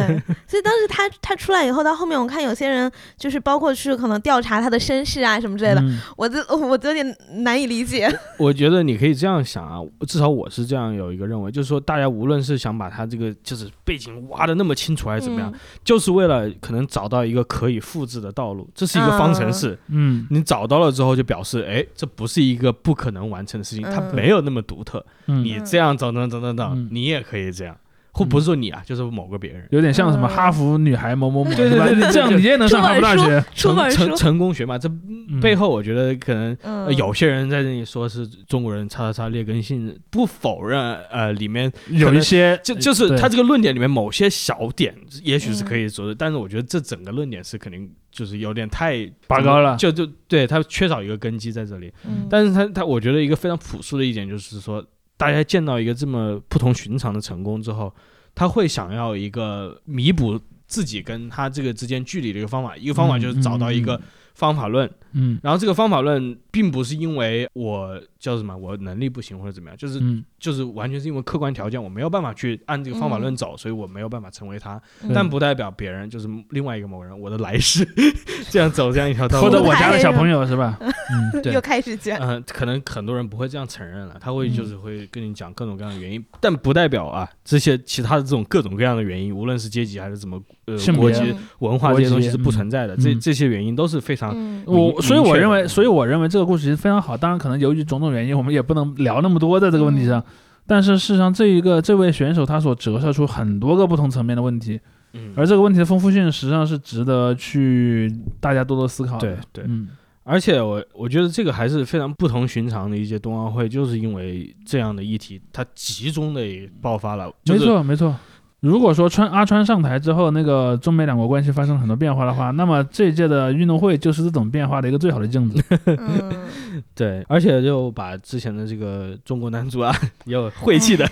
[0.47, 8.12] 所以当时他他出来以后，到后面我看有些人就是包括去可能调查他的身世啊什么之类的，嗯我就我就有点难以理解。
[8.39, 19.78] 我觉得你可以这样想啊，至少我是这样有一个认为，就是说大家无论是想把他这个就是背景挖的那么清楚还是怎么样，嗯就是为了可能找到一个可以复制的道路，这是一个方程式。
[19.89, 25.05] 嗯你找到了之后，就表示，哎，这不是一个不可能完成的事情，它嗯没有那么独特。
[25.28, 27.78] 嗯，你这样走等等等等嗯，你也可以这样，
[28.12, 29.68] 或不是说你啊，就是某个别人。
[29.72, 30.30] 有点像什么嗯。
[30.36, 33.43] 哈佛女孩某某某，对对对对这样你也能上哈佛大学。
[33.54, 35.39] 成成，成功学嘛，这嗯。
[35.39, 36.58] 背后我觉得可能
[36.97, 40.80] 有些人在这里说是中国人叉叉叉劣根性，不否认
[41.12, 45.82] 呃里面有一些就就是他这个论点里面某些小点也许是可嗯。
[45.82, 51.93] 以说的，但是我觉得这整个论点是肯定就是有点太拔高了就就对他缺少一个根基在这里。
[52.06, 52.28] 嗯。
[52.30, 54.84] 但是他他我觉得一个非常朴素的一点就是说，
[55.20, 57.94] 大家见到一个这么不同寻常的成功之后，
[58.34, 64.00] 他会想要一个弥补自己跟他这个之间距离的一个方法，一个方法就是找到一个
[64.34, 70.24] 方法论，嗯然后这个方法论并不是因为我叫什么我能力不行或者怎么样，就是嗯。
[70.40, 75.12] 就是完全是因为客观条件我没有办法去按这个方法论走，所以我没有办法成为他，嗯。
[75.14, 77.86] 但不代表别人就是另外一个某人我的来世
[78.50, 80.78] 这样走这样一条道路， 或者我家的小，朋友是吧？
[80.80, 81.54] 嗯，对。
[81.54, 82.18] 又开始讲。
[82.22, 84.54] 嗯、可能很多人不会这样承认了，他会嗯。
[84.54, 93.20] 就是会跟你讲各种各样的原因，但不代表啊这些其他的这种各种各样的原因，无论是阶级还是怎么呃国籍、文化这些东西是不存在的，这嗯。
[93.20, 94.64] 这些原因都是非常嗯。
[94.66, 97.18] 我所以我认为，所以我认为这个故事其实非常好。
[97.18, 100.24] 当然，可能由于种种原因，我们也不能聊那么多在这个问题上。
[100.68, 104.80] 但是事实上，这一个这位选手他所折射出很多个不同层面的问题，
[105.14, 109.36] 嗯而这个问题的丰富性实际上是值得去大家多多思考的。
[109.36, 109.89] 对对，嗯
[110.24, 116.41] 而且我我觉得这个还是非常不同寻常的一届冬奥会，就是因为这样的议题，它集中的
[116.80, 117.34] 爆发了。
[117.43, 118.16] 就是、没，错没错。
[118.62, 125.64] 如果说川阿川上台之后，那个中美两国关系发生了很多变化的话， 那么这一届的运动会就是这种变化的一个最好的镜子。
[125.86, 126.32] 嗯，
[126.93, 129.95] 对，而且就把之前的这个中国男足啊，
[130.26, 131.10] 也有晦气的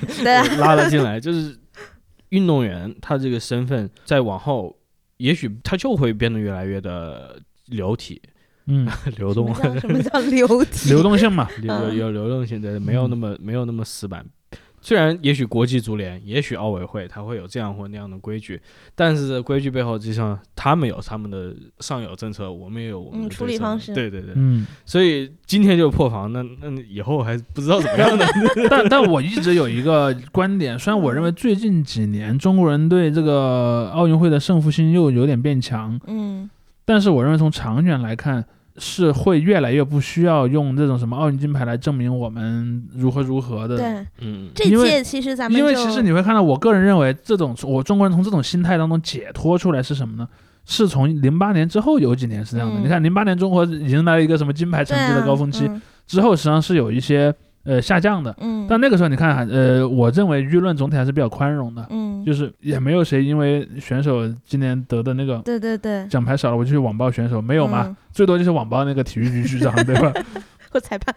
[0.57, 1.57] 拉了进来，就是
[2.29, 4.75] 运动员他这个身份再往后，
[5.15, 8.21] 也许他就会变得越来越的流体、
[8.65, 8.85] 嗯，
[9.15, 10.89] 流动、什么叫什么叫流体？
[10.89, 14.25] 流动性嘛，有有流动性的，没有那么没有那么死板。
[14.87, 18.57] 虽然也许国际足联，也许奥委会，他会有这样或那样的规矩，
[18.95, 24.65] 但是规矩背后，实际上他们有他们的上有政策，我们也有我们的嗯处理方式对对对，嗯。
[24.85, 28.25] 所以今天就破防，那那以后还不知道怎么样呢。
[28.71, 36.49] 但但我一直有一个观点，虽然我认为最近几年中国人对这个奥运会的胜负心又有点变强，嗯
[36.85, 38.45] 但是我认为从长远来看，
[38.77, 43.77] 是会越来越不需要用这种什么奥运金牌来证明我们如何如何的。
[43.77, 50.27] 对，嗯，这因为届其实咱们因为其实你会看到，我个人认为这种我中国人从这种心态当中解脱出来是什么呢？
[50.69, 52.79] 是从零八年之后有几年是这样的。
[52.79, 58.35] 嗯你看零八年中国迎来了一个什么金牌成绩的高峰期，嗯之后实际上是有一些呃下降的。
[58.39, 67.95] 嗯，但那个时候你看，呃，我认为舆论总体还是比较宽容的，嗯，就是也没有谁因为选手今年得的那个对对对，奖牌少了，我就去网暴选手，没有嘛，嗯？
[68.11, 70.11] 最多就是网暴那个体育局局长， 对吧？
[70.69, 71.15] 或裁判，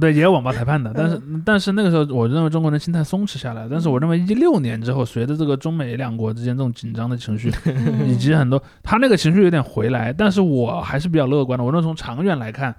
[0.00, 11.64] 对，也有网暴裁判的，但是、但是那个时候，我认为中国人心态松弛下来，但是我认为一六年之后，随着这个中美两国之间这种紧张的情绪，嗯以及很多他那个情绪有点回来，但是我还是比较乐观的。
[11.64, 12.74] 我认为从长远来看，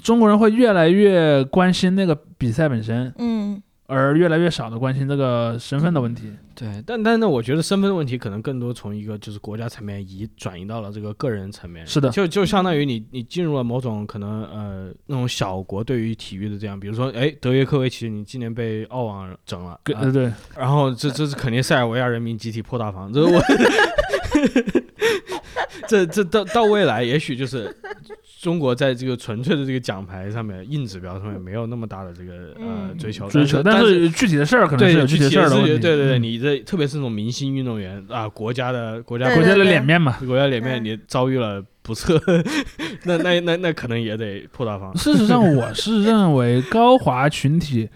[0.00, 3.60] 中国人会越来越关心那个比赛本身，嗯
[3.90, 6.32] 而越来越少的关心这个身份的问题。
[6.54, 11.86] 对，但但呢，我觉得身份的问题可能更多从一个就是国家层面移转移到了这个个人层面。
[11.86, 23.40] 是的就就相当于你你进入了某种可能呃那种小国对于体育的这样，比如说哎德约科维奇，你今年被澳网整了，对对，然后这这是肯定塞尔维亚人民集体破大防，这我
[25.88, 27.74] 这这到到未来也许就是
[28.40, 35.78] 中国在这个纯粹的这个奖牌上面硬指标上面没有那么大的这个呃嗯追求，追求，但但是具体的事儿可能是有具体的事儿的问题。
[35.78, 40.16] 对对对，嗯你这特别是那种明星运动员啊，国家的国家国家的脸面嘛。
[40.26, 42.20] 国家脸面你遭遇了不测，
[43.04, 44.94] 那那那那可能也得破大防。
[44.98, 47.88] 事实上，我是认为高华群体，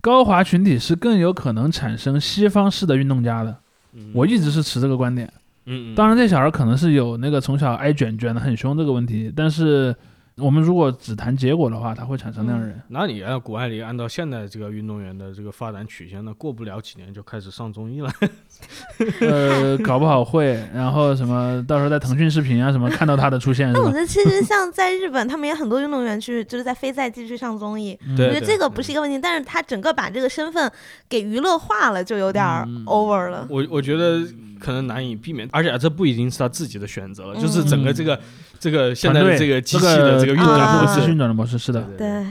[0.00, 3.58] 高华群体是更有可能产生西方式的运动家的。
[3.94, 5.30] 嗯我一直是持这个观点。
[5.66, 9.94] 嗯嗯，当然，这小孩可能是有那个从小挨卷卷的很凶这个问题，但是
[10.38, 12.80] 我们如果只谈结果的话，他会产生那样的人。
[12.88, 18.10] 那你按谷爱凌按照现在这个运动员的这个发展曲线，呢过不了几年就开始上综艺了。
[19.20, 23.92] 呃，搞不好会，然后什么到时候在腾讯视频啊什么看到他的出现那我觉？
[23.92, 30.70] 得其实像在日本，他们也很多运动员去就是在非赛季去上综艺，嗯我觉得这个不是一个问题，但是他整个把这个身份
[31.08, 33.46] 给娱乐化了，就有点儿嗯 over 了。
[33.50, 34.20] 我我觉得
[34.62, 38.18] 可能难以避免，而且这不已经是他自己的选择了，就是整个这个
[38.60, 41.06] 这个现在的这个机器的这个运啊转模式个资。
[41.06, 41.82] 讯转的模式是的。
[41.98, 42.24] 对，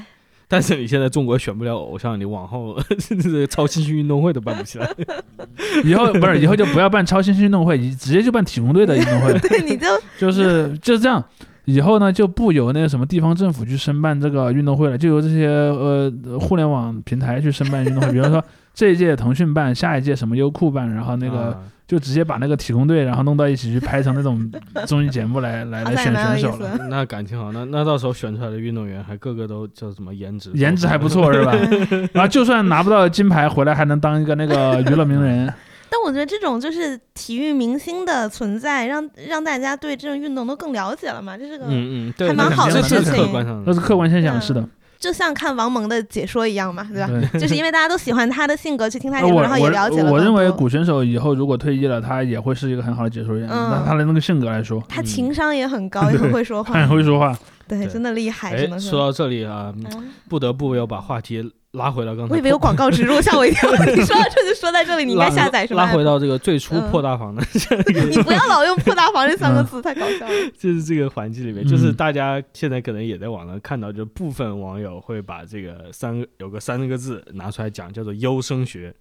[0.48, 2.80] 但是你现在中国选不了偶像，你往后
[3.22, 4.90] 这个超新星运动会都办不起来。
[5.84, 11.24] 以后不是以后就不要办超新星运动会，你直接就办体工队的运动会， 对，你就就是就是这样。
[11.66, 18.12] 以后呢，就不由那个什么地方政府去申办这个运动会了，就由这些呃互联网平台去申办运动会。
[18.12, 21.60] 比如说这一届腾讯办，下一届什么优酷办，然后那个、啊
[21.92, 24.50] 就直接把那个体工队，然后弄到一起去拍成那种
[24.88, 26.80] 综艺节目来来来选选手了。
[26.90, 30.50] 那感情好，那那到时候选出来的运动员还个个都叫什么颜值？
[30.54, 31.10] 颜值还不。
[31.12, 31.52] 错是吧？
[32.14, 35.54] 然后就算拿不到金牌，回来还能当一个那个娱乐名人。
[35.92, 43.64] 但我觉得这种就是体育明星的存在，让让大家对这种运动都更了解了嘛，这是个、嗯嗯，对，还蛮好的这是事情客观上的。
[43.66, 44.66] 那是客观现象，嗯是的。
[45.02, 47.08] 就像看王蒙的解说一样嘛，对吧？
[47.08, 47.28] 对。
[47.42, 53.50] 就是因为大家都喜欢他的性格，去听他呃解说，然后也了解了我我认为古选手以后如果退役了，他也会是一个很好的解说员。
[53.50, 57.38] 嗯那他的那个性格来说，他情商也很高， 也很会说话，很 会说话。
[57.68, 59.00] 对，真的厉害，哎，说。
[59.00, 62.34] 到这里啊，嗯不得不要把话题拉回到刚才。
[62.34, 63.70] 我以为有广告植入，吓我一跳。
[63.96, 67.42] 你说到这就说在这里，你应该下载什么拉回到这个最初嗯破大防的，
[68.10, 70.34] 你不要老用“破大防”这三个字，太搞笑了。
[70.58, 78.94] 就是这个环境里面，嗯就是大家现在可能也在网上看到，就部分网友会把这个三个有个三个字拿出来讲，叫做优生学。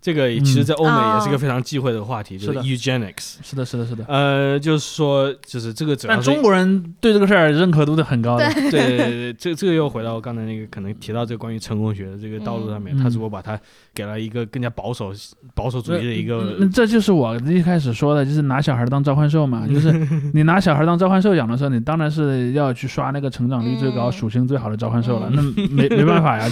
[0.00, 3.34] 这个其实，在欧美也是个非常忌讳的话题，就是 eugenics。
[3.42, 4.04] 是的，是的，是的。
[4.06, 8.48] 呃，就是说，就是这个主要但中国人对这个事儿认可度是很高的。
[8.54, 13.58] 对对对对对，这这个又回到刚才那个可能提到这个关于成功学的这个道路上面，嗯他如果把它
[13.92, 15.12] 给了一个更加保守
[15.54, 19.66] 保守主义的一个嗯这就是我一开始说的，就是拿小孩当召唤兽嘛。
[19.66, 19.92] 就是
[20.32, 25.28] 你拿小孩当召唤兽养的时候，你当然是要去刷那个成长率最高、嗯属性最好的召唤兽了。
[25.32, 26.48] 嗯那没没办法呀，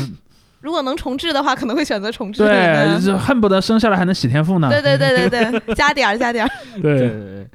[0.66, 2.42] 如果能重置的话，可能会选择重置。
[2.42, 4.68] 对，嗯就恨不得生下来还能洗天赋呢。
[4.68, 6.50] 对对对对对， 加点儿加点儿。
[6.82, 7.48] 对对对对，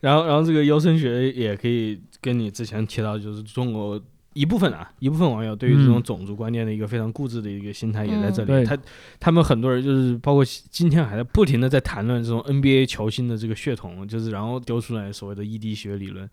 [0.00, 4.00] 然后然后这个优生学也可以跟你之前提到，就是中国
[4.34, 8.48] 一部分啊，一部分网友对于这种嗯种族观念的一个非常固执的一个心态也在这里。
[8.48, 8.78] 对他
[9.18, 16.28] 他们很多人就是包括今天还在不停的在谈论这种 NBA 球星的这个血统，就是然后丢出来所谓的 ED 血理论。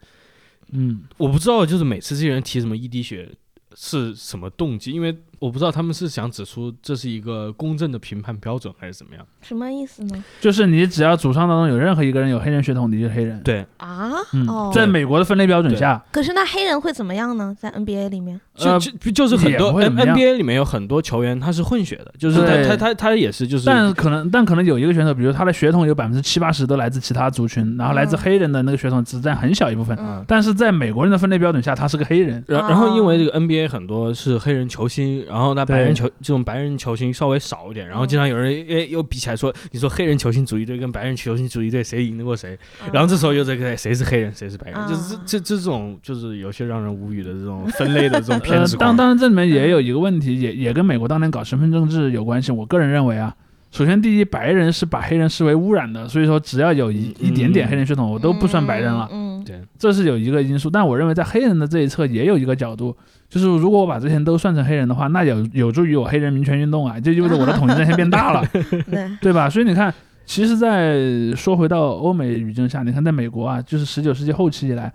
[0.73, 3.27] 嗯，我不知道，就是每次这些人提什么 ED 血
[3.75, 9.25] 是什么动机，因为我不知道他们是想指出这是一个公正的评判标准还是怎么样。
[9.41, 10.23] 什么意思呢？
[10.39, 13.41] 就是你只要祖上当中有任何一个人有黑人血统，你就是黑人。
[13.41, 14.11] 对，啊？
[14.33, 17.55] 嗯哦，在美国的分类标准下，可是那黑人会怎么样呢？
[17.59, 18.39] 在 NBA 里面？
[18.59, 29.97] 呃就就就是很多 NBA 里面有很多球员他是混血的，就是他他他他也是就是，但可能但可能有一个选手，比如他的血统有百分之七八十都来自其他族群，然后来自嗯黑人的那个血统只占很小一部分。
[29.99, 32.43] 嗯，但是在美国人的分类标准下，他是个黑人。
[32.47, 42.57] 然然后因为哦这个 NBA 很多是黑人球星，然后那白人球这种白人球星稍微少一点，然后经常有人诶又比起来说，你说黑人球星主义队跟白人球星主义队谁赢得过谁？
[42.91, 48.89] 然后这时候又在看谁是黑人谁是白人，啊就是这这这种就是有些让人无语的这种分类的这种偏 呃执，狂。
[48.89, 52.51] 当当然这里面也有一个问题，也也跟美国当年搞身份政治有关系。
[52.51, 53.33] 我个人认为啊，
[53.71, 59.07] 首先第一，白人是把黑人视为污染的，所以说只要有一嗯一点点黑人血统，我都不算白人了。
[59.11, 62.95] 嗯，对，这是有一个因素，但我认为在黑人的这一侧也有一个角度，
[63.29, 68.47] 就是如果我把这些人都算成黑人的话，那有有助于我黑人民权运动啊，就意味着我的统治战线变大了，
[68.91, 69.49] 嗯对，吧？
[69.49, 69.93] 所以你看，
[70.25, 74.91] 其实，在说回到欧美语境下，你看在美国啊，就是十九世纪后期以来，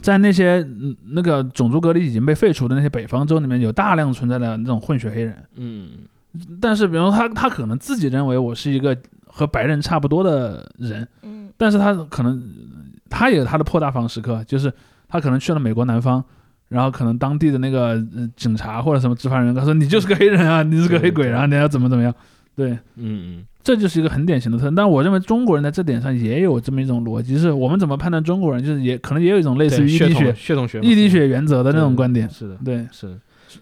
[0.00, 5.36] 在那些嗯那个种族隔离已经被废除的那些北方州里面，有大量存在的那种混血黑人。
[5.56, 5.90] 嗯，
[6.60, 8.96] 但是比如说他他可能自己认为我是一个
[9.26, 11.48] 和白人差不多的人，嗯。
[11.56, 12.42] 但是他可能
[13.10, 14.72] 他也有他的破大防时刻，就是
[15.06, 16.24] 他可能去了美国南方。
[16.70, 22.14] 然后可能当地的那个、呃、警察或者什么执法人员，他说你就是个黑人啊，你是个黑鬼，然后你要怎么怎么样，
[22.54, 24.74] 对，嗯嗯，这就是一个很典型的特征。
[24.76, 32.30] 但我认为中国人在这点上也有这么一种逻辑，是我们怎么判断中国人，就是也可能也有一种类似于血统滴血、统学嘛一滴血原则的那种观点。
[32.30, 33.18] 是的，对，是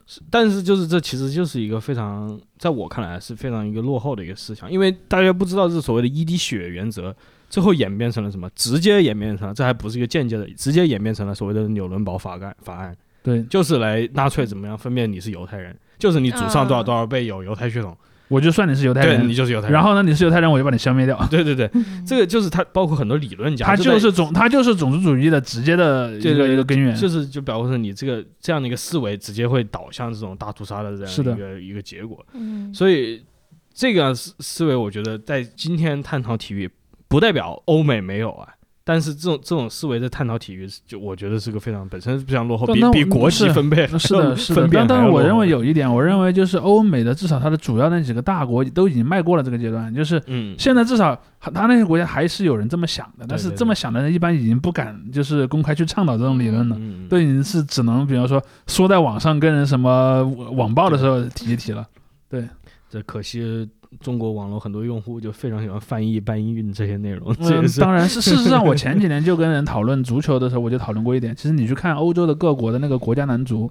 [0.07, 7.17] 是，但是就是这其实就是一个非常，在我看来是非常一个落后的一个思想，因为大家不知道这所谓的一滴血原则，
[7.49, 8.49] 最后演变成了什么？
[8.55, 17.97] 直接演变成了，这还不是一个间接的，直接演变成了所谓的纽伦堡法案法案，对，就是来纳粹怎么样分辨你是犹太人，就是你祖上多少啊多少辈有犹太血统，
[18.29, 19.73] 我就算你是犹太对人你，就是犹太人。
[19.73, 21.19] 然后呢，你是犹太人，我就把你消灭掉。
[21.31, 22.05] 对对对，嗯。
[22.07, 26.95] 这个就是他包括很多理论家，他就是种，他就是种族主义的直接的一个一个根源。
[26.95, 31.31] 就是就表示你这个这样的一个思维，直接会导向这种大屠杀的这是的。
[31.31, 32.25] 样一个一个结果。
[32.35, 32.73] 嗯。
[32.75, 33.25] 所以
[33.73, 36.71] 这个思思维，我觉得在今天探讨体育，
[37.09, 38.49] 不代表欧美没有啊。
[38.85, 61.87] 但是这种这种思维在探讨体育，就我觉得是个非常本身非常落后，比比国籍是分配是的， 是的，分但但是我认为有一点，我认为就是欧美的至少它的主要那几个大国都已经迈过了这个阶段，就是嗯现在至少他他那些国家还是有人这么想的，但是对对这么想的人一般已经不敢就是公开去倡导这种理论了，嗯都已经是只能比方说说在网上跟人什么网暴的时候提一提了。
[62.31, 62.43] 对
[62.89, 63.69] 这可惜
[64.01, 68.21] 中国网络很多用户就非常喜欢翻译搬运这些内容，这嗯当然是。
[68.21, 71.35] 事实上，我 前几年就跟人讨论足球的时候，我就讨论过一点。
[71.35, 73.71] 其实你去看欧洲的各国的那个国家男足，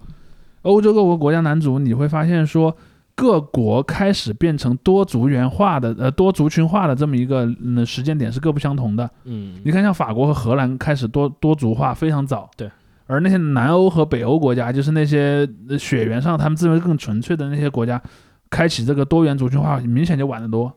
[0.64, 2.76] 欧洲各国国家男足，你会发现说，
[3.16, 9.10] 各国开始变成多族源化的，呃，多族群化的这么一个嗯时间点是各不相同的。
[9.26, 12.70] 嗯你看，像法国和荷兰开始多多族化非常早，对。
[13.10, 18.02] 而那些南欧和北欧国家，就是那些呃血缘上他们自认为更纯粹的那些国家，
[18.50, 20.74] 开启这个多元族群化明显就晚得多。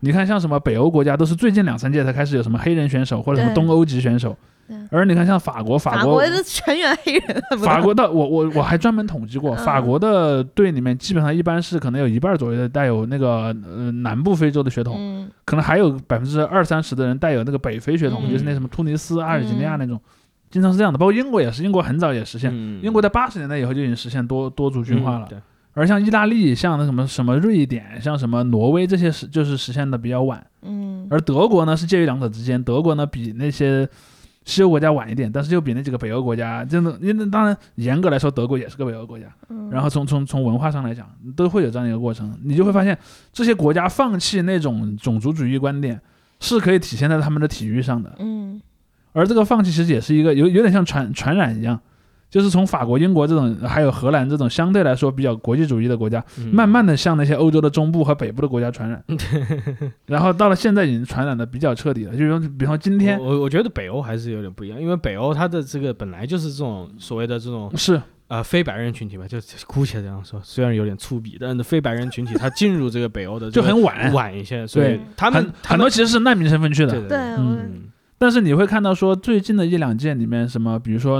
[0.00, 4.36] 你看，像什么北欧国家，都是最近两三届才开始有什么黑人选手或者什么东欧籍选手
[4.66, 4.76] 对。
[4.90, 9.64] 而你看，像法国，法法国，是全员黑人，法国的，我我我还专门统计过，嗯。
[9.64, 15.30] 法国的队里面基本上一般是可能有一半左右的带有那个呃南部非洲的血统，嗯。
[15.44, 18.30] 可能还有百分之二三十的人带有那个北非血统，嗯。
[18.30, 20.00] 就是那什么突尼斯、阿尔及利亚那种，
[20.50, 20.98] 经常是这样的。
[20.98, 22.80] 包括英国也是，英国很早也实现，嗯。
[22.82, 25.26] 英国在八十年代以后就已经实现多多族群化了。
[25.28, 25.38] 对
[25.72, 30.44] 而像意大利、像那什么什么瑞典、像什么挪威这些是就是实现的比较晚。
[30.62, 33.88] 嗯而德国呢是介于两者之间，德国呢比那些
[34.44, 39.26] 西欧国家晚一点，但是又比那几个北欧国家，真的，因为当然严格来说，德国也是个北欧国家。
[39.48, 42.96] 嗯，然后从从从文化上来讲，都会有这样一个过程，你就会发现
[43.32, 46.00] 这些国家放弃那种种族主义观点，
[46.40, 48.14] 是可以体现在他们的体育上的。
[48.18, 48.60] 嗯
[49.12, 51.80] 而这个放弃其实也是一个有有点像传传染一样。
[52.30, 56.54] 就是从法国、英国这种，还有荷兰这种相对来说比较国际主义的国家，嗯。
[56.54, 59.04] 慢慢的向那些欧洲的中部和北部的国家传染，
[60.06, 62.12] 然后到了现在已经传染的比较彻底了。
[62.12, 68.00] 就是说，比方今天我我觉得北欧还是有点不一样，因为北欧它的这个本来就是这种所谓的这种是。
[68.30, 76.92] 呃非白人群体吧，就姑且这样说，虽然有点粗鄙，但是非白人群体他进入这个北欧的就很晚，晚一些，所以他们很很多其实是难民身份去的。
[76.92, 77.36] 对对对，嗯。
[77.36, 77.82] 我嗯
[78.20, 81.18] 但是你会看到说，最近的一两届里面，什么比如说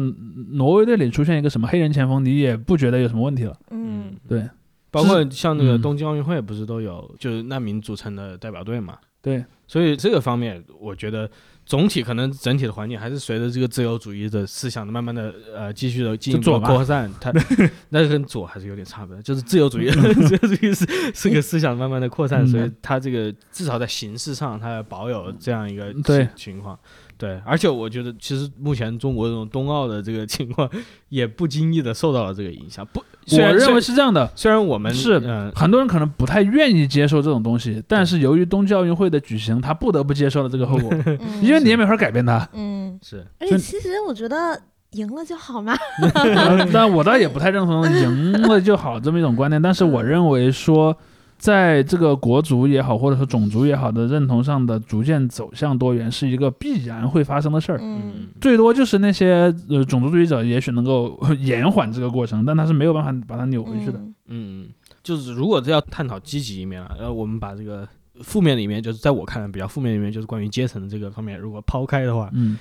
[0.53, 3.57] 挪威队里出现一个什么黑人前锋，你也不觉得有什么问题了。
[3.71, 4.13] 嗯。
[4.29, 4.47] 对。
[4.91, 5.81] 包括像那个嗯。
[5.81, 11.31] 东京奥运会不是都有就是难民组成的代表队嘛，对，所以这个方面我觉得
[11.71, 17.33] 总体可能整体的环境还是随着这个自由主义的思想的慢慢的呃继续的进一步扩散，它
[17.91, 19.89] 那跟左还是有点差别的，就是自由主义，
[20.27, 26.77] 自由主义是是个思想慢慢的扩散，嗯所以它这个至少在形式上它保有这样一个情情况。
[27.17, 30.69] 对，而且我觉得，其实目前中国这种冬奥的这个情况，
[31.11, 32.85] 也不经意的受到了这个影响。
[32.95, 34.31] 不，我认为是这样的。
[34.35, 42.49] 虽然我们是嗯，很多人可能不太愿意接受这种东西，但是由于冬季奥运会的举行，他不得不接受了这个后果， 嗯因为你也没法改变他。
[42.53, 44.61] 嗯，是而且其实我觉得
[44.93, 45.77] 赢了就好嘛。
[46.73, 50.97] 但我倒也不太认同赢了就好这么一种观念，但是我认为说，
[51.41, 57.79] 在这个国族也好，或者说种族也好的认同上的逐渐走向多元，是一个必然会发生的事儿。
[57.81, 63.99] 嗯最多就是那些呃种族主义者也许能够 延缓这个过程，但他是没有办法把它扭回去的。
[63.99, 64.69] 嗯嗯，
[65.03, 67.89] 就是如果这要探讨积极一面了，然后我们把这个
[68.21, 72.59] 负面的一面，就是在我看来比较负面的一面，就是关于阶层的这个方面，如果抛开的话，嗯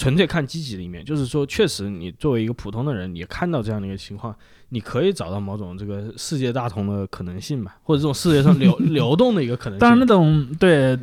[0.00, 4.34] 纯粹看积极的一面，就是说，确实你作为一个普通的人，你看到这样的一个情况，
[4.70, 9.80] 你可以找到某种这个世界大同的可能性吧，或者这种世界上流 流动的一个可能性。
[9.80, 10.96] 当然那种对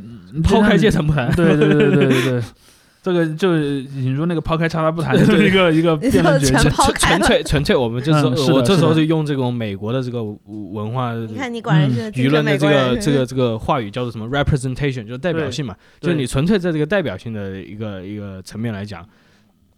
[0.44, 2.44] 抛开阶层不谈，对对对对对对，
[3.08, 6.62] 这个就引入那个抛开叉叉不谈的一个 一个辩论全。
[6.70, 7.20] 抛开了。
[7.20, 19.08] 纯 粹纯粹，我们这时候、嗯是我这时候就用这种美国的这个文化你看，你果然是舆论的这个这个这个话语叫做什么？representation，就是代表性嘛，就是你纯粹在这个代表性的一个一个层面来讲，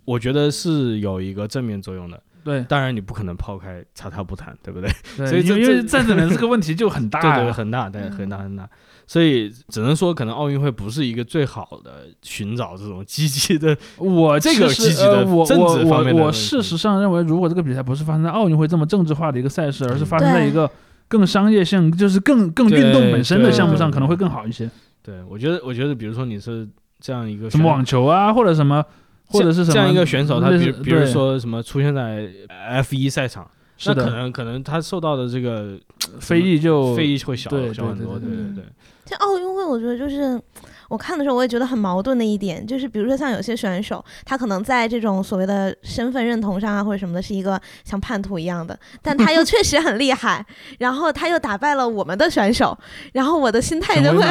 [0.05, 2.19] 我觉得是有一个正面作用的。
[2.43, 4.89] 对当然你不可能抛开叉叉不谈，对不对？
[5.17, 8.67] 对， 所以这因为因为这个问题就很大对对，很大，对，嗯很大很大。
[9.07, 20.69] 所以只能说，可能奥运会不是一个最好的寻找这种积极的，我这个 积极的呃我政治我方面的问题我我事实上认为，如果这个比赛不是发生在奥运会这么政治化的一个赛事，而是发生在一个
[21.07, 24.69] 更商业性，就是更更运动本身的项目上，可能会更好一些。
[25.01, 26.69] 对我觉得，我觉得，比如说你是
[26.99, 28.85] 这样一个什么网球啊，或者什么，
[29.29, 33.49] 或者是什么这样一个选手，他比如比如说什么出现在 F 一赛场，
[33.85, 35.77] 那可能可能他受到的这个
[36.19, 38.63] 非议就非议会小对小很多，对对对对对。
[38.63, 38.63] 对。
[39.05, 40.39] 这奥运会，我觉得就是
[40.87, 50.45] 我看的时候，我也觉得很矛盾的一点，就是比如说像有些选手，他可能在这种所谓的身份认同上啊，或者什么的，是一个像叛徒一样的，但他又确实很厉害，
[50.77, 52.77] 然后他又打败了我们的选手，
[53.13, 54.23] 然后我的心态就会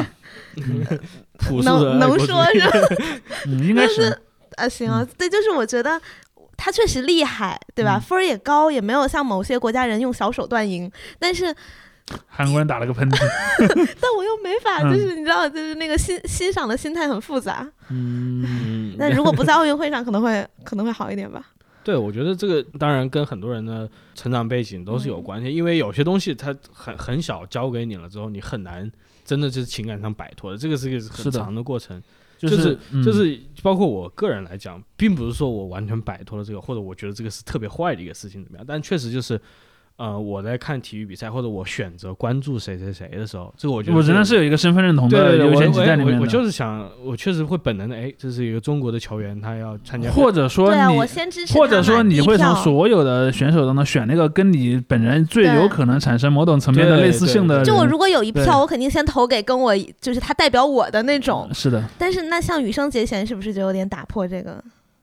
[1.65, 4.17] 能能说是 应该是
[4.59, 6.01] 啊，行啊，对，就是我觉得。
[6.61, 7.99] 他确实厉害，对吧？
[7.99, 10.91] 嗯分儿也高，也没有像某些国家人用小手段赢。
[11.17, 11.55] 但是，
[12.27, 13.17] 韩国人打了个喷嚏。
[14.01, 17.65] 但我又没法，嗯就是你知道，就是那个欣欣赏的心态很复杂。
[17.91, 21.47] 嗯，嗯，那如果不在奥运会上，可能会可能会好一点吧。
[21.85, 28.91] 对，我觉得这个当然跟很多人的成长背景都是有关系，因为有些东西他很很小教给你了之后，你很难
[29.25, 32.01] 真的就是情感上摆脱的，这个是一个很长的过程。
[32.01, 32.07] 就
[32.39, 39.41] 就是嗯就是包括我个人来讲，并不是说我完全摆脱了这个，或者我觉得这个是特别坏的一个事情怎么样，但确实就是。
[39.99, 46.15] 呃，我在看体育比赛，或者我选择关注谁谁谁的时候，这个我觉得我仍然是有一个身份认同的对对对，我优先级在里面。
[46.15, 57.65] 我我我就是想，我确实会本能的，哎，这是一个中国的球员，他要参加，或者说对啊，你我先支持或者说你会从所有的选手当中选那个跟你本人最有可能产生某种层面的类似性的。
[57.65, 61.49] 就我如果有一票，我肯定先投给跟我就是他代表我的那种。
[61.53, 64.63] 是的，但是那像羽生结弦是不是就有点打破这个？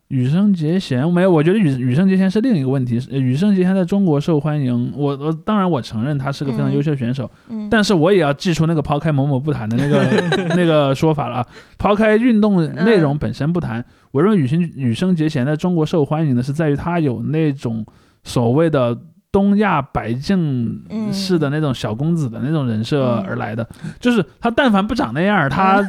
[0.09, 2.95] 羽生结弦没有，我觉得羽羽生结弦是另一个问题。
[3.11, 7.29] 羽生结弦在中国受欢迎，我我当然我承认他是个非常优秀的选手，
[7.71, 11.45] 但是我也要记出那个抛开某某不谈的那个那个说法了。
[11.77, 17.85] 抛开运动内容本身不谈，我认为羽生羽生结弦在中国受欢迎的是在于他有那种
[18.23, 18.97] 所谓的。
[19.31, 20.81] 东亚白净
[21.11, 23.67] 式的那种小公子的那种人设而来的，
[23.99, 25.85] 就是他但凡不长那样，他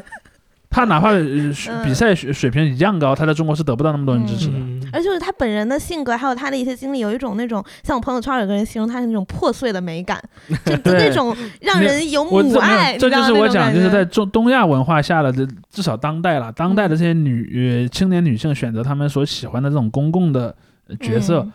[0.77, 4.53] 他哪怕呃水比赛水水平一样高，他在中国是得不到那么多人支持的。
[4.59, 4.83] 嗯。
[4.93, 10.23] 而且就是他本人的性格，还有他的一些经历，有一种那种像我朋友圈有个人形容他是那种破碎的美感，
[10.67, 20.55] 就就那种让人有母爱，这就是我讲，就是在中东亚文化下的，这至少当代了，当代的这些女、呃青年女性选择她们所喜欢的这种公共的
[20.89, 21.47] 呃角色，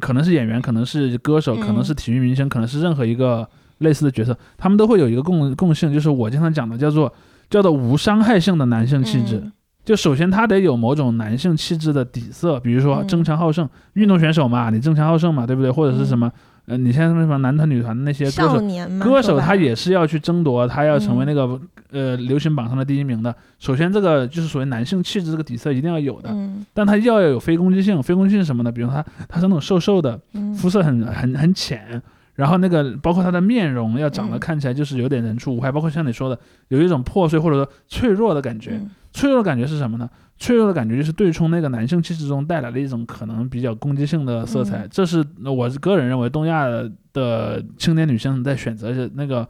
[0.00, 1.60] 可能是演员，可能是歌手，嗯。
[1.60, 3.46] 可能是体育明星，可能是任何一个
[3.78, 7.12] 类似的角色，他们都会有一个共共性，就是我经常讲的叫做
[7.50, 9.36] 叫做无伤害性的男性气质。
[9.44, 15.70] 嗯就首先他得有某种男性气质的底色，比如说嗯争强好胜，运动选手嘛，你争强好胜嘛，对不对？
[15.70, 16.30] 或者是什么，
[16.66, 18.60] 呃，你现在什么男团、女团的那些歌手，
[19.00, 21.60] 歌手他也是要去争夺，他要成为嗯那个、
[21.92, 23.34] 呃流行榜上的第一名的。
[23.58, 28.00] 首先，这个就是属于男性气质这个底色一定要有的，嗯但他要有非攻击性。
[28.02, 28.70] 非攻击性什么呢？
[28.70, 32.00] 比如他他是那种瘦瘦的，嗯肤色很很很浅，
[32.40, 36.38] 然后那个包括他的面容要长得嗯看起来就是有点人畜无害，包括像你说的
[36.68, 38.72] 有一种破碎或者说脆弱的感觉。
[38.72, 40.08] 嗯脆弱的感觉是什么呢？
[40.38, 44.86] 脆弱的感觉就是对冲那个男性气质中带来的一种可能比较攻击性的色彩。
[44.86, 46.64] 嗯这是我个人认为东亚
[47.12, 49.46] 的青年女性在选择那个。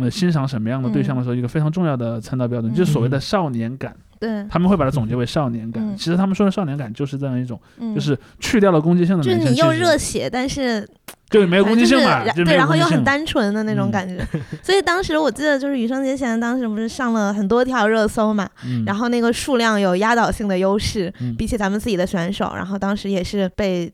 [0.00, 3.96] 呃，欣赏什么样的对象的时候，一个非常重要的参照标准，嗯就是所谓的少年感。
[4.20, 5.84] 对，他们会把它总结为少年感。
[5.84, 10.88] 嗯其实他们说的少年感就是这样一种，嗯就是去掉了攻击性的就是你又热血，但是
[11.32, 13.02] 就没有攻击性嘛，就是对，然后又很。
[13.02, 14.24] 单纯的那种嗯感觉。
[14.62, 23.92] 所以当时我记得就是羽生结弦当时不是上了很多条热搜嘛，嗯，然后那个数量有压倒性的优势，嗯比起咱们自己的选手，然后当时也是被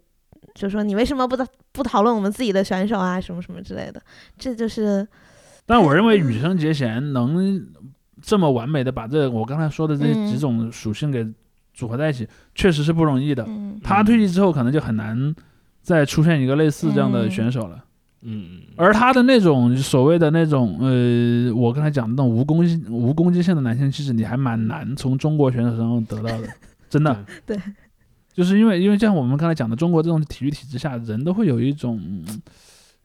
[0.55, 1.37] 就说你为什么不
[1.73, 4.01] 不讨论我们自己的选手啊，什么什么之类的，
[4.39, 5.09] 这就是
[5.65, 7.67] 但我认为羽生结弦能
[8.21, 11.27] 这么完美的把这我刚才说的这嗯几种属性给
[11.73, 13.43] 组合在一起，确实是不容易的。
[13.49, 15.35] 嗯他退役之后，可能就很难
[15.89, 17.83] 再出现一个类似这样的嗯选手了。
[18.21, 26.49] 嗯，而他的那种所谓的那种呃，我刚才讲的那种无攻击无攻击性的男性气质，你还蛮难从中国选手身上得到的，
[26.91, 27.25] 真的。
[27.47, 27.57] 对，
[28.35, 31.99] 就是因为因为像我们刚才讲的，中国这种体育体制下，人都会有一种。
[32.05, 32.25] 嗯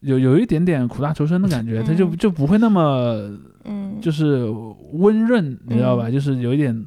[0.04, 4.44] 有有一点点苦大仇深的感觉，他就嗯就不会那么嗯就是
[4.92, 6.12] 温润，你知道吧？
[6.12, 6.86] 就是有一点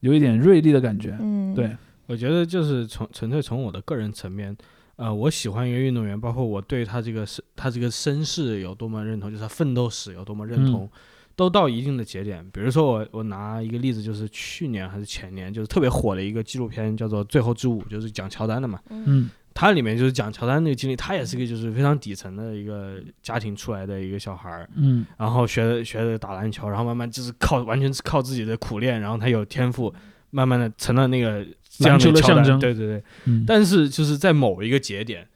[0.00, 1.16] 有一点锐利的感觉。
[1.20, 1.76] 嗯嗯，对，
[2.08, 4.56] 我觉得就是从纯粹从我的个人层面，
[5.00, 10.86] 呃，我喜欢一个运动员，包括我对他这个身他这个身世有多么认同，就是他奋斗史有多么认同，
[11.34, 12.46] 都到一定的节点。
[12.50, 18.78] 比如说我我拿一个例子，就是去年还是前年，就是特别火的一个纪录片，叫做《最后之舞》，就是讲乔丹的嘛。
[18.90, 29.92] 嗯它里面就是讲乔丹那个经历，他也是个就是非常底层的一个家庭出来的一个小孩儿，嗯然后学着学着打篮球，然后慢慢就是靠完全是靠自己的苦练，然后他有天赋，
[30.30, 31.44] 慢慢的成了那个
[31.80, 32.58] 篮球的象征。
[32.58, 35.26] 对对对，嗯，但是就是在某一个节点，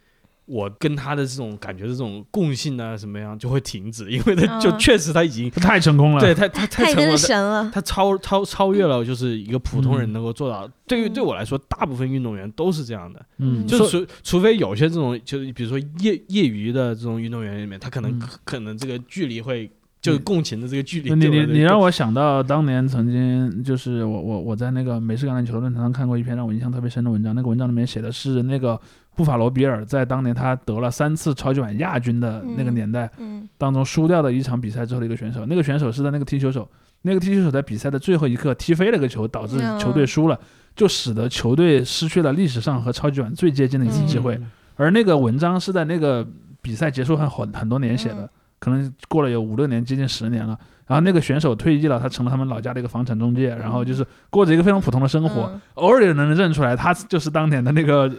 [0.47, 7.17] 我跟他的这种感觉的这种共性啊什么样就会停止，因为他就嗯确实他已经、他太成功了，对他他太成功了。
[7.17, 7.71] 神了。
[7.73, 10.13] 他超超超越了，就是一个普通人嗯。
[10.13, 10.71] 能够做到。
[10.87, 11.15] 对于嗯。
[11.15, 19.71] 对我来说，大部分运动员都是这样的，嗯，就就是除除非有些这种，就是比如说业业余的这种运动员里面，他可能、可能这个距离会，
[20.05, 28.79] 就是共情的这个距离你你你让我想到当年曾经就是我我我在那个美式橄榄球论坛上看过一篇让我印象特别深的文章，那个文章里面写的是那个
[29.17, 33.49] 布法罗比尔在当年他得了三次超级碗亚军的那个嗯年代嗯。
[33.57, 36.69] 当中输掉的一场比赛之后的一个选手，那个选手是在那个踢球手，
[37.01, 39.79] 那个踢球手在比赛的最后一刻踢飞了个球，导致嗯。
[39.79, 40.39] 球队输了，
[40.77, 44.35] 就使得球队失去了历史上和超级碗最接近的一次机会。
[44.35, 44.51] 嗯。
[44.77, 46.27] 而那个文章是在那个
[46.61, 48.23] 比赛结束后很很多年写的。
[48.23, 48.29] 嗯，
[48.65, 50.59] 可能过了有五六年，接近十年了。
[50.87, 55.61] 然后那个选手退役了，他成了他们老家的一个房产中介，然后就是过着一个非常普通的生活，嗯。
[55.77, 58.11] 偶尔也能认出来他就是当年的那个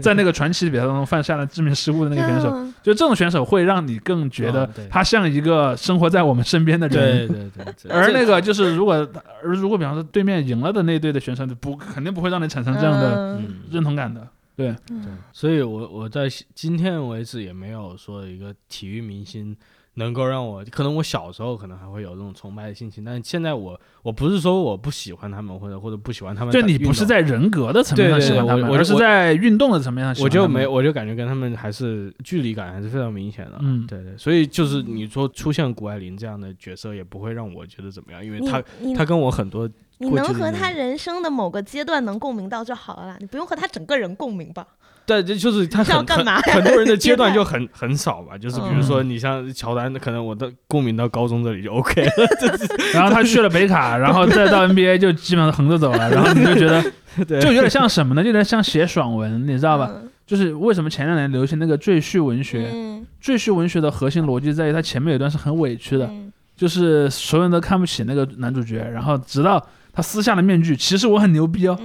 [0.00, 2.50] 在那个传奇比赛当中犯下了致命失误的那个选手。
[2.54, 2.72] 嗯。
[2.80, 7.26] 就这种选手会让你更觉得他像一个生活在我们身边的人。
[7.26, 8.94] 对对对对， 而那个就是，如果
[9.42, 13.40] 而如果比方说对面赢了的那队的选手，就不肯定不会让你产生这样的
[13.72, 14.24] 认同感的。
[14.54, 14.96] 对，对，
[15.32, 19.56] 所以我我在今天为止也没有说一个体育明星
[19.94, 33.58] 能够让我，可能我小时候可能还会有这种崇拜的心情，但是现在我我不是说我不喜欢他们或者或者不喜欢他们就你不是在人格的层面上喜欢他们，我我而是在运动的层面上喜欢他们我就没，我就感觉跟他们还是距离感还是非常明显的。
[33.60, 44.66] 嗯对对，所以就是你说出现谷爱凌这样的角色，也不会让我觉得怎么样，因为你她你她跟我很多你能和他人生的某个阶段能共鸣到就好了啦，你不用和他整个人共鸣吧？
[45.04, 52.10] 对，这就是他很干嘛很很多人的阶段就很很少吧，就是比如说你像乔丹，可能我的共鸣到高中这里就 OK 了。
[52.94, 56.82] 然后他去了北卡，然后再到 NBA 就基本上横着走了，然后你就觉得
[57.40, 58.22] 就有点像什么呢？
[58.22, 59.90] 就有点像写爽文，你知道吧？
[59.92, 60.08] 嗯？
[60.24, 62.70] 就是为什么前两年流行那个赘婿文学？
[62.72, 71.76] 嗯，赘婿文学的核心逻辑在于他前面有一段是很委屈的，嗯就是所有人都看不起那个男主角，然后直到他撕下了面具，其实我很牛逼哦。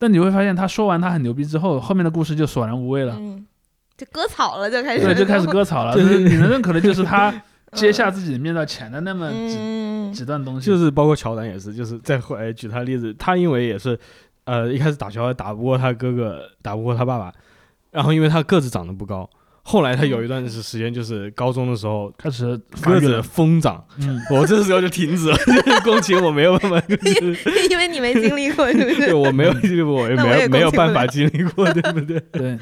[0.00, 3.46] 嗯但你会发现，他说完他很牛逼之后，后面的故事就索然无味了，嗯，
[3.98, 5.04] 就割草了，就开始。
[5.04, 5.92] 对，就开始割草了。
[5.96, 7.30] 就是你能认可的就是他
[7.72, 10.12] 接下自己面到前的那么几、嗯。
[10.12, 13.96] 几段东西，就是包括乔丹也是，就是再后来举他例子，他因为也是，
[14.44, 17.32] 呃，一开始打球打不过他哥哥，打不过他爸爸，
[17.92, 19.28] 然后因为他个子长得不高，
[19.62, 23.22] 后来他有一段是时间就是高中的时候开始发个子。
[23.22, 26.96] 疯长，嗯，我这时候就停止了，就是共情我没有办法，就
[27.34, 29.14] 是 因为你没经历过，对不对是？
[29.14, 32.20] 我没有经历过我也没有办法经历过，对不对？
[32.32, 32.58] 对，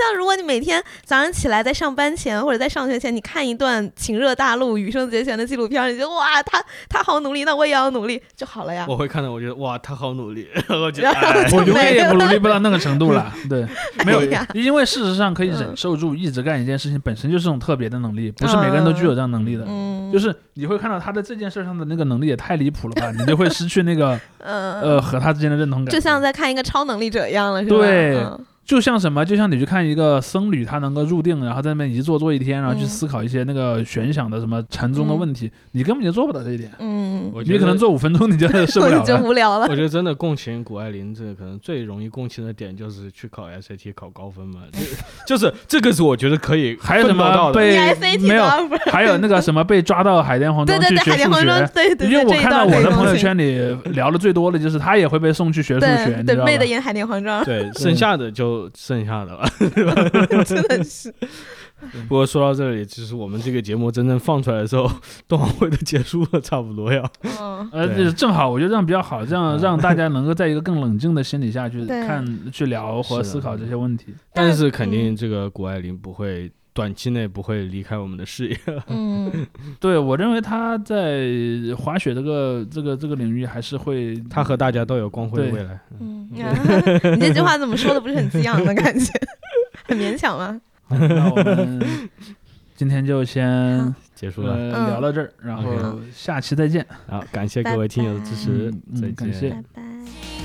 [0.00, 8.86] 像如果你每天早上起来在上班前或者在上学前，你看一段情热大陆、羽生结弦的纪录片，你觉得哇，他他好努力，那我也要努力就好了呀。
[8.88, 11.08] 我会看到，我觉得哇，他好努力， 然后觉得
[11.56, 13.32] 我永远也不努力不到那个程度了。
[13.48, 13.66] 对，
[14.04, 19.64] 没有哎，因为事实上可以嗯忍受住一直干一件事情，本身就是种特别的能力，不是每个人都具有这样能力的。
[19.68, 25.92] 嗯，就是你会看到他在这件事上的那个能力也太离谱了吧，你就会失去那个 呃呃和他之间的认同感。
[25.92, 27.76] 就像在看一个超能力者一样了，是吧？
[27.76, 36.70] 对嗯就像什么，就像你去看一个僧侣，他能够入定，然后在那边一坐坐一天，然后去嗯思考一些那个玄想的什么禅宗的问题，你根本就做不到这一点。
[36.78, 39.22] 嗯，我觉得你可能坐五分钟你就受不了了。
[39.26, 39.66] 无聊了。
[39.68, 39.74] 我。
[39.74, 44.78] 觉得真的共情谷爱凌，这个可能最容易共情的点就是去考 SAT 考高分嘛，就
[45.36, 47.76] 就是这个是我觉得可以还有什么被
[48.20, 48.44] 没有
[48.92, 53.58] 还有那个什么被抓到海淀黄对对 对，庄去学数海淀黄庄学，，对对对，因为我这一看到我的朋友圈里
[53.94, 56.44] 聊的最多的就是他也会被送去学数学，对你知道吧？
[56.44, 59.48] 对妹的演海淀黄庄，对，剩下的就剩下的了。
[60.44, 61.14] 真的是。
[62.06, 64.86] 不过说到这里，其实我们这个节目真正放出来的时候，
[65.26, 67.02] 冬奥会都结束了，差不多要。
[67.22, 74.14] 嗯，呃，就是正好，我觉得这样比较好，这样嗯让大家能够在一个更冷静的心理下去对看、去聊和思考这些问题。
[74.34, 78.58] 但是肯定这个谷爱凌不会短期内不会离开我们的视野。
[78.88, 79.46] 嗯，
[79.78, 81.26] 对我认为他在
[81.76, 85.78] 滑雪这个这个这个领域还是会，他和大家都有光辉的未来。
[86.00, 89.12] 嗯， 你这句话怎么说的不是很激昂的感觉，
[89.84, 90.58] 很勉强吗？
[90.84, 92.08] 好那我们
[92.74, 96.84] 今天就先结束了，聊到这儿，然后下期再见。
[97.06, 99.14] 好，感谢各位听友的支持再见。
[99.14, 99.50] 感谢。
[99.50, 100.39] 拜拜。